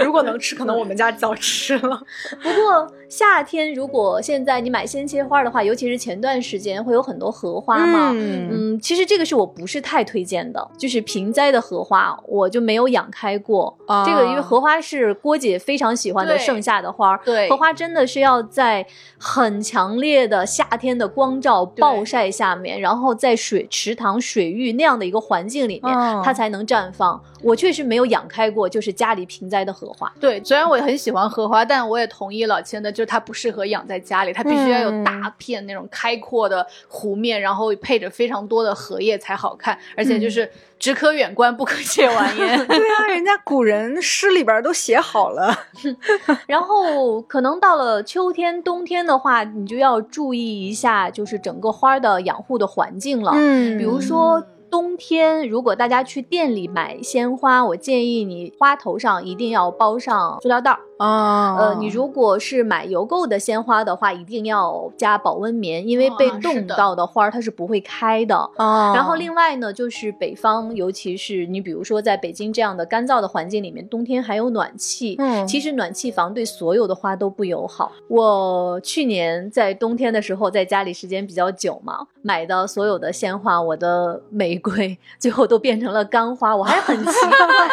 [0.03, 2.01] 如果能吃，可能我们家早吃了。
[2.43, 8.11] 不过夏天如果现在你买鲜切花的话，尤其是前段时间会有很多荷花嘛。
[8.15, 13.77] 嗯嗯，其实这个是我不是太推荐的，就是盆栽的荷花，我就没有养开过。
[13.87, 18.87] 啊这个因为荷花是郭姐非常喜欢的盛夏的花儿，对荷花真的是要在
[19.19, 27.23] 很强烈的夏天的光照暴晒下面，然后在水池塘、水域那样的一个环境里面，嗯它才能绽放。
[27.43, 30.11] 我确实没有养开过，就是家里盆栽的荷花。
[30.19, 42.67] 对，虽然我也很喜欢荷花，但我也同意老千的，就是它不适合养在家里，它必须要有嗯大片那种开阔的湖面，然后配着非常多的荷叶才好看，而且就是只可远观，不可亵玩焉。
[42.67, 45.55] 对啊，人家古人诗里边都写好了。
[46.47, 53.33] 然后可能到了秋天、冬天的话，你就要注意一下，就是整个花的养护的环境了。
[53.35, 60.81] 嗯比如说冬天，如果大家去店里买鲜花，我建议你花头上一定要包上塑料袋儿。
[60.99, 68.37] 啊呃，你如果是买邮购的鲜花的话，一定要加保温棉，因为被冻到的花儿它是不会开的。
[68.57, 75.17] 啊然后另外呢，就是北方，尤其是你比如说在北京这样的干燥的环境里面，冬天还有暖气。
[75.19, 77.93] 嗯其实暖气房对所有的花都不友好。
[78.09, 87.69] 我去年在冬天的时候，在家里时间比较久嘛，买的所有的鲜花，我的玫瑰最后都变成了干花，我还很奇怪， 干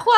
[0.00, 0.12] 花，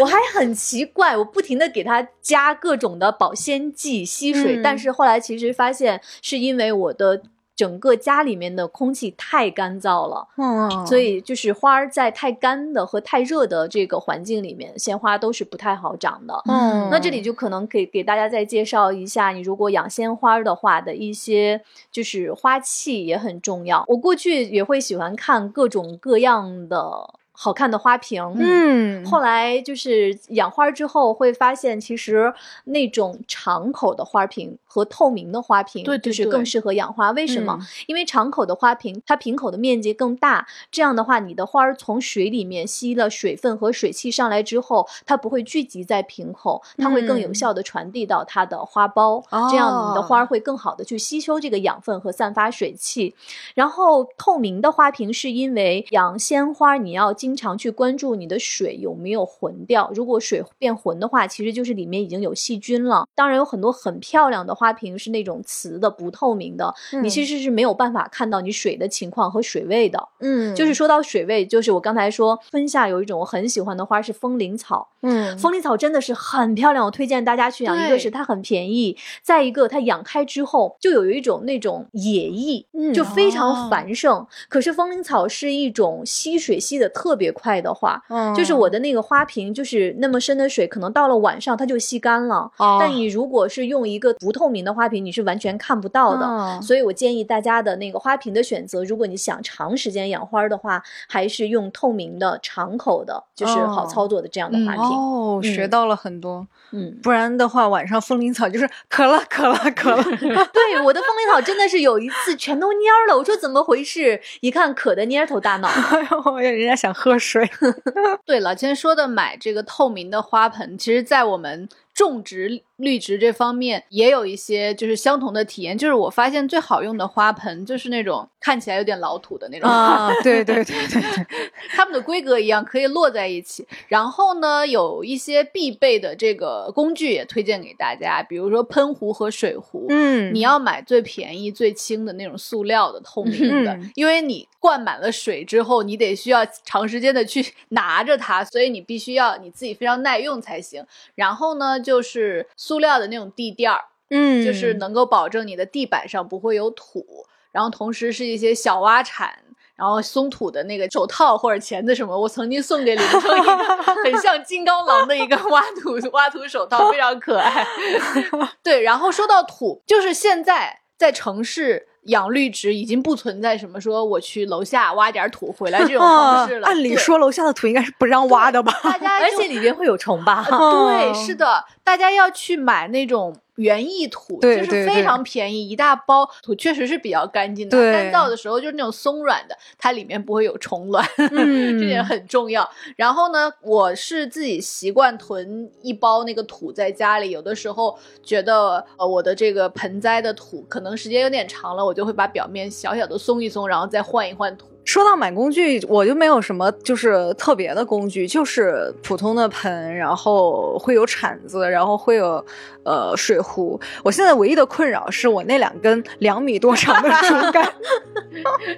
[0.00, 7.22] 我还很奇怪，我不停的给它加各种的保鲜剂、吸水，嗯但是后来其实发现是因为我的。
[7.56, 16.42] 整个家里面的空气太干燥了，嗯，所以就是花儿在太干的和太热的这个环境里面，鲜花都是不太好长的。
[16.50, 23.82] 嗯，那这里就可能给给大家再介绍一下，你如果养鲜花的话的一些就是花器也很重要。
[23.88, 32.32] 我过去也会喜欢看各种各样的好看的花瓶，嗯，后来就是养花之后，会发现其实
[32.64, 37.10] 那种敞口的花瓶和透明的花瓶，对对就是对更适合养花。
[37.10, 37.58] 为什么？
[37.60, 53.14] 嗯因为敞口的花瓶，它瓶口的面积更大，这样的话，你的花儿从水里面吸了水分和水汽上来之后，它不会聚集在瓶口，它会更有嗯效的传递到它的花苞，这样你的花儿会更好的去吸收这个养分和散发水汽。
[53.54, 59.90] 然后透明的花瓶是因为养鲜花，你要经常去关注你的水有没有浑掉。
[59.92, 63.04] 如果水变浑的话，其实就是里面已经有细菌了。
[63.16, 66.72] 当然有很多很漂亮的花瓶是那种瓷的不透明的，
[67.02, 70.08] 你其实是没有办法看到你水的情况和水位的。
[70.20, 77.76] 嗯，就是说到水位，就是我刚才说春夏有一种我很喜欢的花是风铃草，嗯，风铃草真的是很漂亮，我推荐大家去养。
[77.76, 84.24] 一个是它很便宜，再一个它养开之后就有一种那种野意，嗯就非常哦繁盛。
[84.48, 88.02] 可是风铃草是一种吸水吸的特别快的话。
[88.08, 92.50] 嗯就是我的那个花瓶，就是那么深的水，可能到了晚上它就吸干了。
[92.58, 96.26] 哦但你如果是用一个不透明的花瓶，你是完全看不到的。
[96.26, 104.82] 哦所以我建议大家的那个花瓶的选择，如果你想长时间养花的话，还是用透明的、长口的，就是好哦操作的这样的花瓶。
[104.82, 106.46] 哦，学嗯到了很多。
[106.72, 110.02] 嗯，不然的话，晚上风铃草就是渴了，渴了，渴了。
[110.52, 114.20] 对，我的风铃草真的是有一次全都蔫了，我说怎么回事？
[114.40, 115.68] 一看渴的蔫头大脑。
[115.94, 117.48] 哎呦，人家想喝喝水。
[118.26, 131.26] 对了，今天说的买这个透明的花盆，其实在我们种植绿植这方面也有一些就是相同的体验，就是我发现最好用的花盆就是那种看起来有点老土的那种，啊，对对对对对，
[131.74, 133.66] 它们的规格一样，可以摞在一起。
[133.88, 139.86] 然后呢，有一些必备的这个工具也推荐给大家，比如说喷壶和水壶。
[139.88, 150.84] 嗯，你要买最便宜、最轻的那种塑料的、透明的，嗯因为你灌满了水之后，你得需要长时间的去拿着它，所以你必须要你自己非常耐用才行。
[151.14, 157.06] 然后呢，就是塑料的那种地垫儿，嗯，就是能够保证你的地板上不会有土，
[157.52, 159.38] 然后同时是一些小挖铲。
[159.76, 163.56] 然后松土的那个手套或者钳子什么，我曾经送给林冲一个
[164.02, 167.66] 很像金刚狼的一个挖土挖土手套，非常可爱。
[168.64, 176.66] 对，然后说到土，就是现在在城市养绿植已经不存在什么说我去楼下挖点土回来这种方式了。
[176.68, 178.72] 啊按理说楼下的土应该是不让挖的吧？
[178.82, 180.44] 大家就而且里边会有虫吧？
[180.48, 187.76] 对，哦是的，大家要去买那种园艺土，就是非常便宜，一大包土确实是比较干净的。
[187.92, 192.68] 干燥的时候就是那种松软的，它里面不会有虫卵，嗯 这点很重要。
[192.96, 204.66] 然后呢，我是自己习惯囤一包那个土在家里，有的时候觉得呃我的这个盆栽的土可能时间有点长了，我就会把表面小小的松一松，然后再换一换土。
[204.86, 212.42] 说到买工具，我就没有什么就是特别的工具，就是普通的盆，然后会有铲子，然后会有
[212.84, 213.78] 呃水壶。
[214.04, 217.68] 我现在唯一的困扰是我那两根两米多长的竹竿。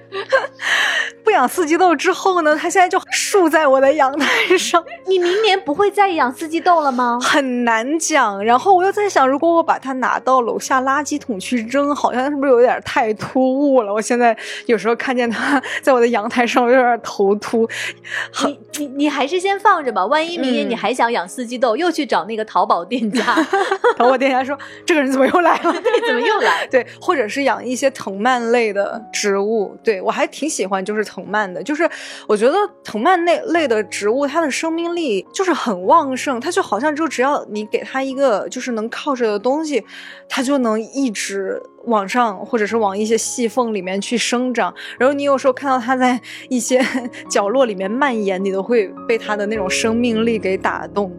[1.29, 7.18] 不养四季豆之后呢，它现在就竖在我的阳台上， 你明年不会再养四季豆了吗？
[7.20, 8.43] 很难讲。
[8.43, 13.93] 然后我又在想，如果我把它拿到楼下垃圾桶去扔，好像是不是有点太突兀了？
[13.93, 17.68] 我现在有时候看见它在我的阳台上，我有点头秃。
[18.47, 23.22] 你你你还是先放着吧，万一明年你嗯还想养四季豆，又去找那个淘宝店家，
[23.99, 26.66] 淘宝店家说：“这个人怎么又来了？”对怎么又来？
[26.68, 31.88] 对，或者是养一些藤蔓类的植物，对我还挺喜欢，就是藤藤蔓的，就是
[32.28, 32.54] 我觉得
[32.84, 39.84] 藤蔓那类的植物，它的生命力就是很旺盛，它就好像就只要你给它一个就是能靠着的东西，
[40.28, 44.72] 它就能一直往上，或者是往一些细缝里面去生长。
[44.98, 46.80] 然后你有时候看到它在一些
[47.28, 51.12] 角落里面蔓延，你都会被它的那种生命力给打动。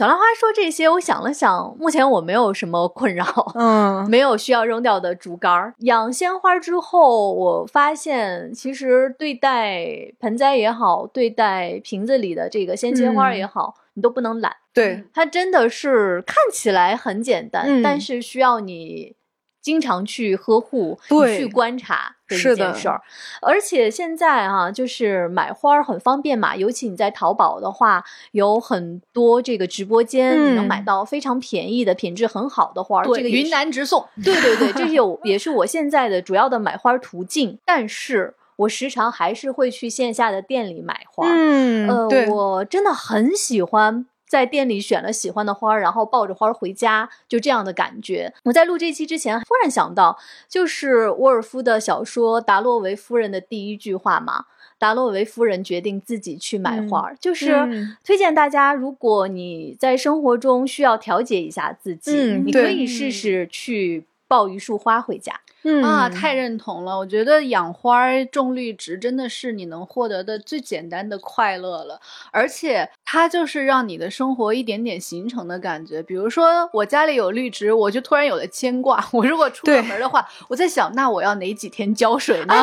[0.00, 3.22] 小兰花说这些，我想了想，目前我没有什么困扰，
[3.54, 5.74] 嗯没有需要扔掉的竹竿。
[5.80, 9.84] 养鲜花之后，我发现其实对待
[10.18, 14.56] 盆栽也好，对待瓶子里的这个鲜切花也好，你都不能懒。
[14.72, 19.14] 对，它真的是看起来很简单，嗯但是需要你
[19.60, 20.98] 经常去呵护、
[21.36, 23.00] 去观察的一件事儿。
[23.42, 34.06] 而且现在啊，就是买花儿很方便嘛，尤其你在淘宝的话，有很多这个直播间，你能嗯买到非常便宜的、品质很好的花这个云南直送。
[34.22, 41.26] 对对对，这是有 也是我现在的主要的买花途径，但是我时常还是会去线下的店里买花。
[41.28, 44.06] 嗯，呃，，我真的很喜欢。
[44.30, 48.32] 在店里选了喜欢的花儿，然后抱着花儿回家，就这样的感觉。
[48.44, 50.16] 我在录这期之前，忽然想到，
[50.48, 54.44] 就是沃尔夫的小说《达洛维夫人》的第一句话嘛。
[54.78, 65.40] 达洛维夫人决定自己去买花儿，就是嗯推荐大家，如果你在生活中需要调节一下自己，嗯你可以试试去抱一束花回家。
[65.62, 66.96] 嗯啊，太认同了！
[66.98, 72.00] 我觉得养花儿、种绿植真的是你能获得的最简单的快乐了，
[72.32, 76.02] 而且它就是让你的生活一点点形成的感觉。
[76.02, 79.04] 比如说，我家里有绿植，我就突然有了牵挂。
[79.12, 82.54] 我如果出了门的话，我在想，那我要哪几天浇水呢？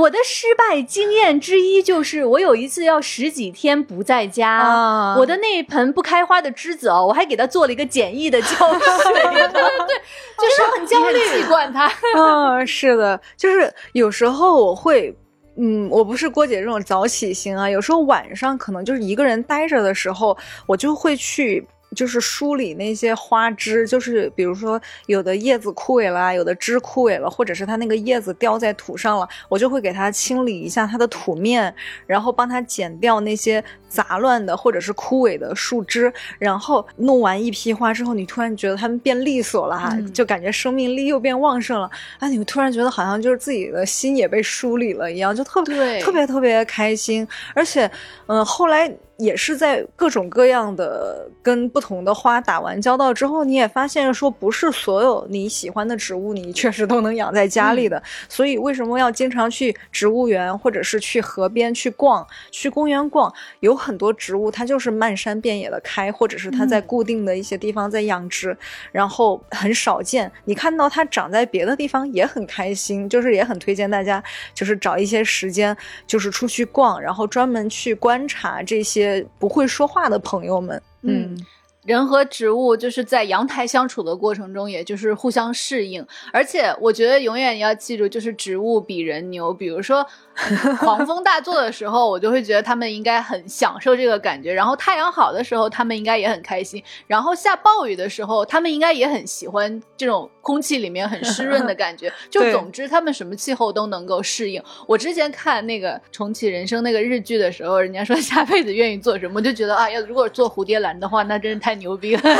[0.00, 9.62] 我的失败经验之一就是，我有一次要十几天不在家，啊我的那一盆不开花的栀子哦，我还给它做了一个简易的浇水，对对对，
[10.38, 11.18] 就是很焦虑。
[11.18, 11.92] 你很记惯它。
[12.22, 15.14] 嗯，是的，就是有时候我会。
[15.58, 20.34] 嗯，我不是郭姐这种早起型啊，有时候晚上可能就是一个人待着的时候，
[20.66, 21.62] 我就会去
[21.94, 31.74] 就是梳理那些花枝，就是比如说有的叶子枯萎了，有的枝枯萎了，或者是它那个叶子掉在土上了，我就会给它清理一下它的土面，
[32.06, 47.90] 然后帮它剪掉那些杂乱的或者是枯萎的树枝，然后弄完一批花之后，你突然觉得它们变利索了哈，嗯就感觉生命力又变旺盛了，啊，你突然觉得好像就是自己的心也被梳理了一样，就特别特别特别开心，而且，
[48.26, 48.90] 嗯、后来
[49.22, 58.02] 也是在各种各样的跟不同的花打完交道之后，你也发现说，不是所有你喜欢的植物，你确实都能养在家里的。
[58.28, 63.32] 所以为什么要经常去植物园，或者是去河边去逛，去公园逛？
[63.60, 68.56] 有很多植物它就是漫山遍野的开，或者是它在固定的一些地方在养殖，
[68.90, 70.30] 然后很少见。
[70.44, 80.80] 你看到它长在别的地方也很开心，就是也很推荐大家，就是找一些时间，就是出去逛，然后专门去观察这些不会说话的朋友们。
[81.02, 81.36] 嗯。
[81.84, 86.06] 人和植物就是在阳台相处的过程中，也就是互相适应。
[86.32, 89.52] 而且我觉得永远要记住，就是植物比人牛。
[89.52, 90.06] 比如说。
[90.80, 94.52] 狂风大作的时候，我就会觉得他们应该很享受这个感觉。
[94.52, 96.82] 然后太阳好的时候，他们应该也很开心。
[97.06, 102.12] 然后下暴雨的时候，他们应该也很喜欢这种空气里面很湿润的感觉。
[102.30, 104.62] 就总之，他们什么气候都能够适应。
[104.86, 112.22] 我之前看那个重启人生那个日剧的时候，人家说下辈子愿意做什么，我就觉得啊，要如果做蝴蝶兰的话，那真是太牛逼了。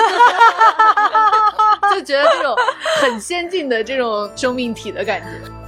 [1.93, 2.57] 就觉得这种
[3.01, 5.61] 很先进的这种生命体的感觉。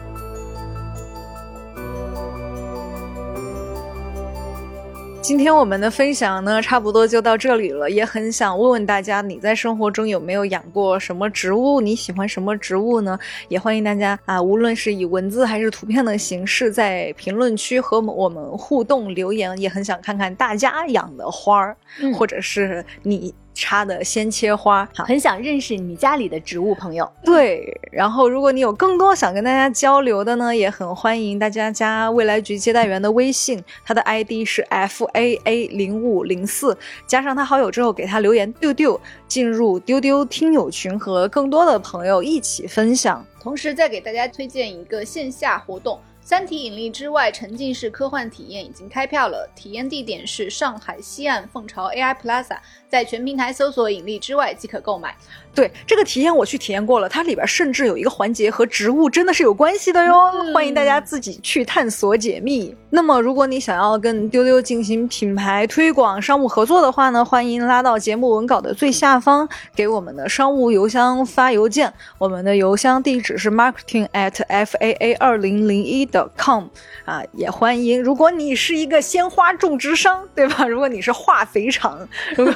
[5.24, 7.90] 今天我们的分享呢，差不多就到这里了。
[7.90, 11.80] 也很想问问大家，你在生活中有没有养过什么植物？
[11.80, 13.18] 你喜欢什么植物呢？
[13.48, 19.56] 也欢迎大家啊，无论是以文字还是图片的形式，在评论区和我们互动留言。
[19.56, 21.74] 也很想看看大家养的花儿，
[22.14, 23.34] 或者是你。
[23.54, 27.10] 插的鲜切花，很想认识你家里的植物朋友。
[27.24, 36.76] 对，然后如果你有更多想跟大家交流的呢，也很欢迎大家加未来局接待员的微信，他的 ID 是 f a a 零五零四，
[37.06, 43.24] 加上他好友之后给他留言丢丢，进入丢丢听友群和更多的朋友一起分享。
[43.40, 46.00] 同时再给大家推荐一个线下活动。
[46.26, 52.56] 三体引力之外沉浸式科幻体验已经开票了，体验地点是上海西岸凤巢 AI Plaza，
[52.88, 55.14] 在全平台搜索“引力之外”即可购买。
[55.54, 62.74] 对这个体验我去体验过了，它里边甚至有一个环节和植物真的是有关系的哟，欢迎大家自己去探索解密。
[62.88, 69.46] 那么如果你想要跟丢丢进行品牌推广、商务合作的话呢，欢迎拉到节目文稿的最下方，
[69.76, 76.66] 给我们的商务邮箱发邮件，我们的邮箱地址是 marketing at f a a 二零零一 dot com
[77.04, 78.00] 啊，也欢迎。
[78.00, 80.64] 如果你是一个鲜花种植商， 对吧？
[80.66, 82.54] 如果你是化肥厂，如果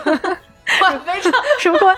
[0.80, 1.94] 化肥厂什么花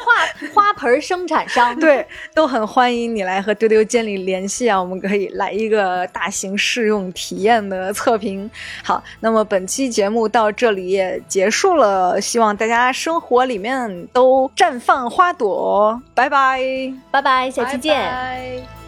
[0.55, 8.49] 花盆生产商，对，都很欢迎你来和丢丢监理联系啊，我们可以来一个大型试用体验的测评。
[8.85, 16.61] 好，那么本期节目到这里也结束了，希望大家生活里面都绽放花朵，拜拜，
[17.11, 18.80] 拜拜，下期见。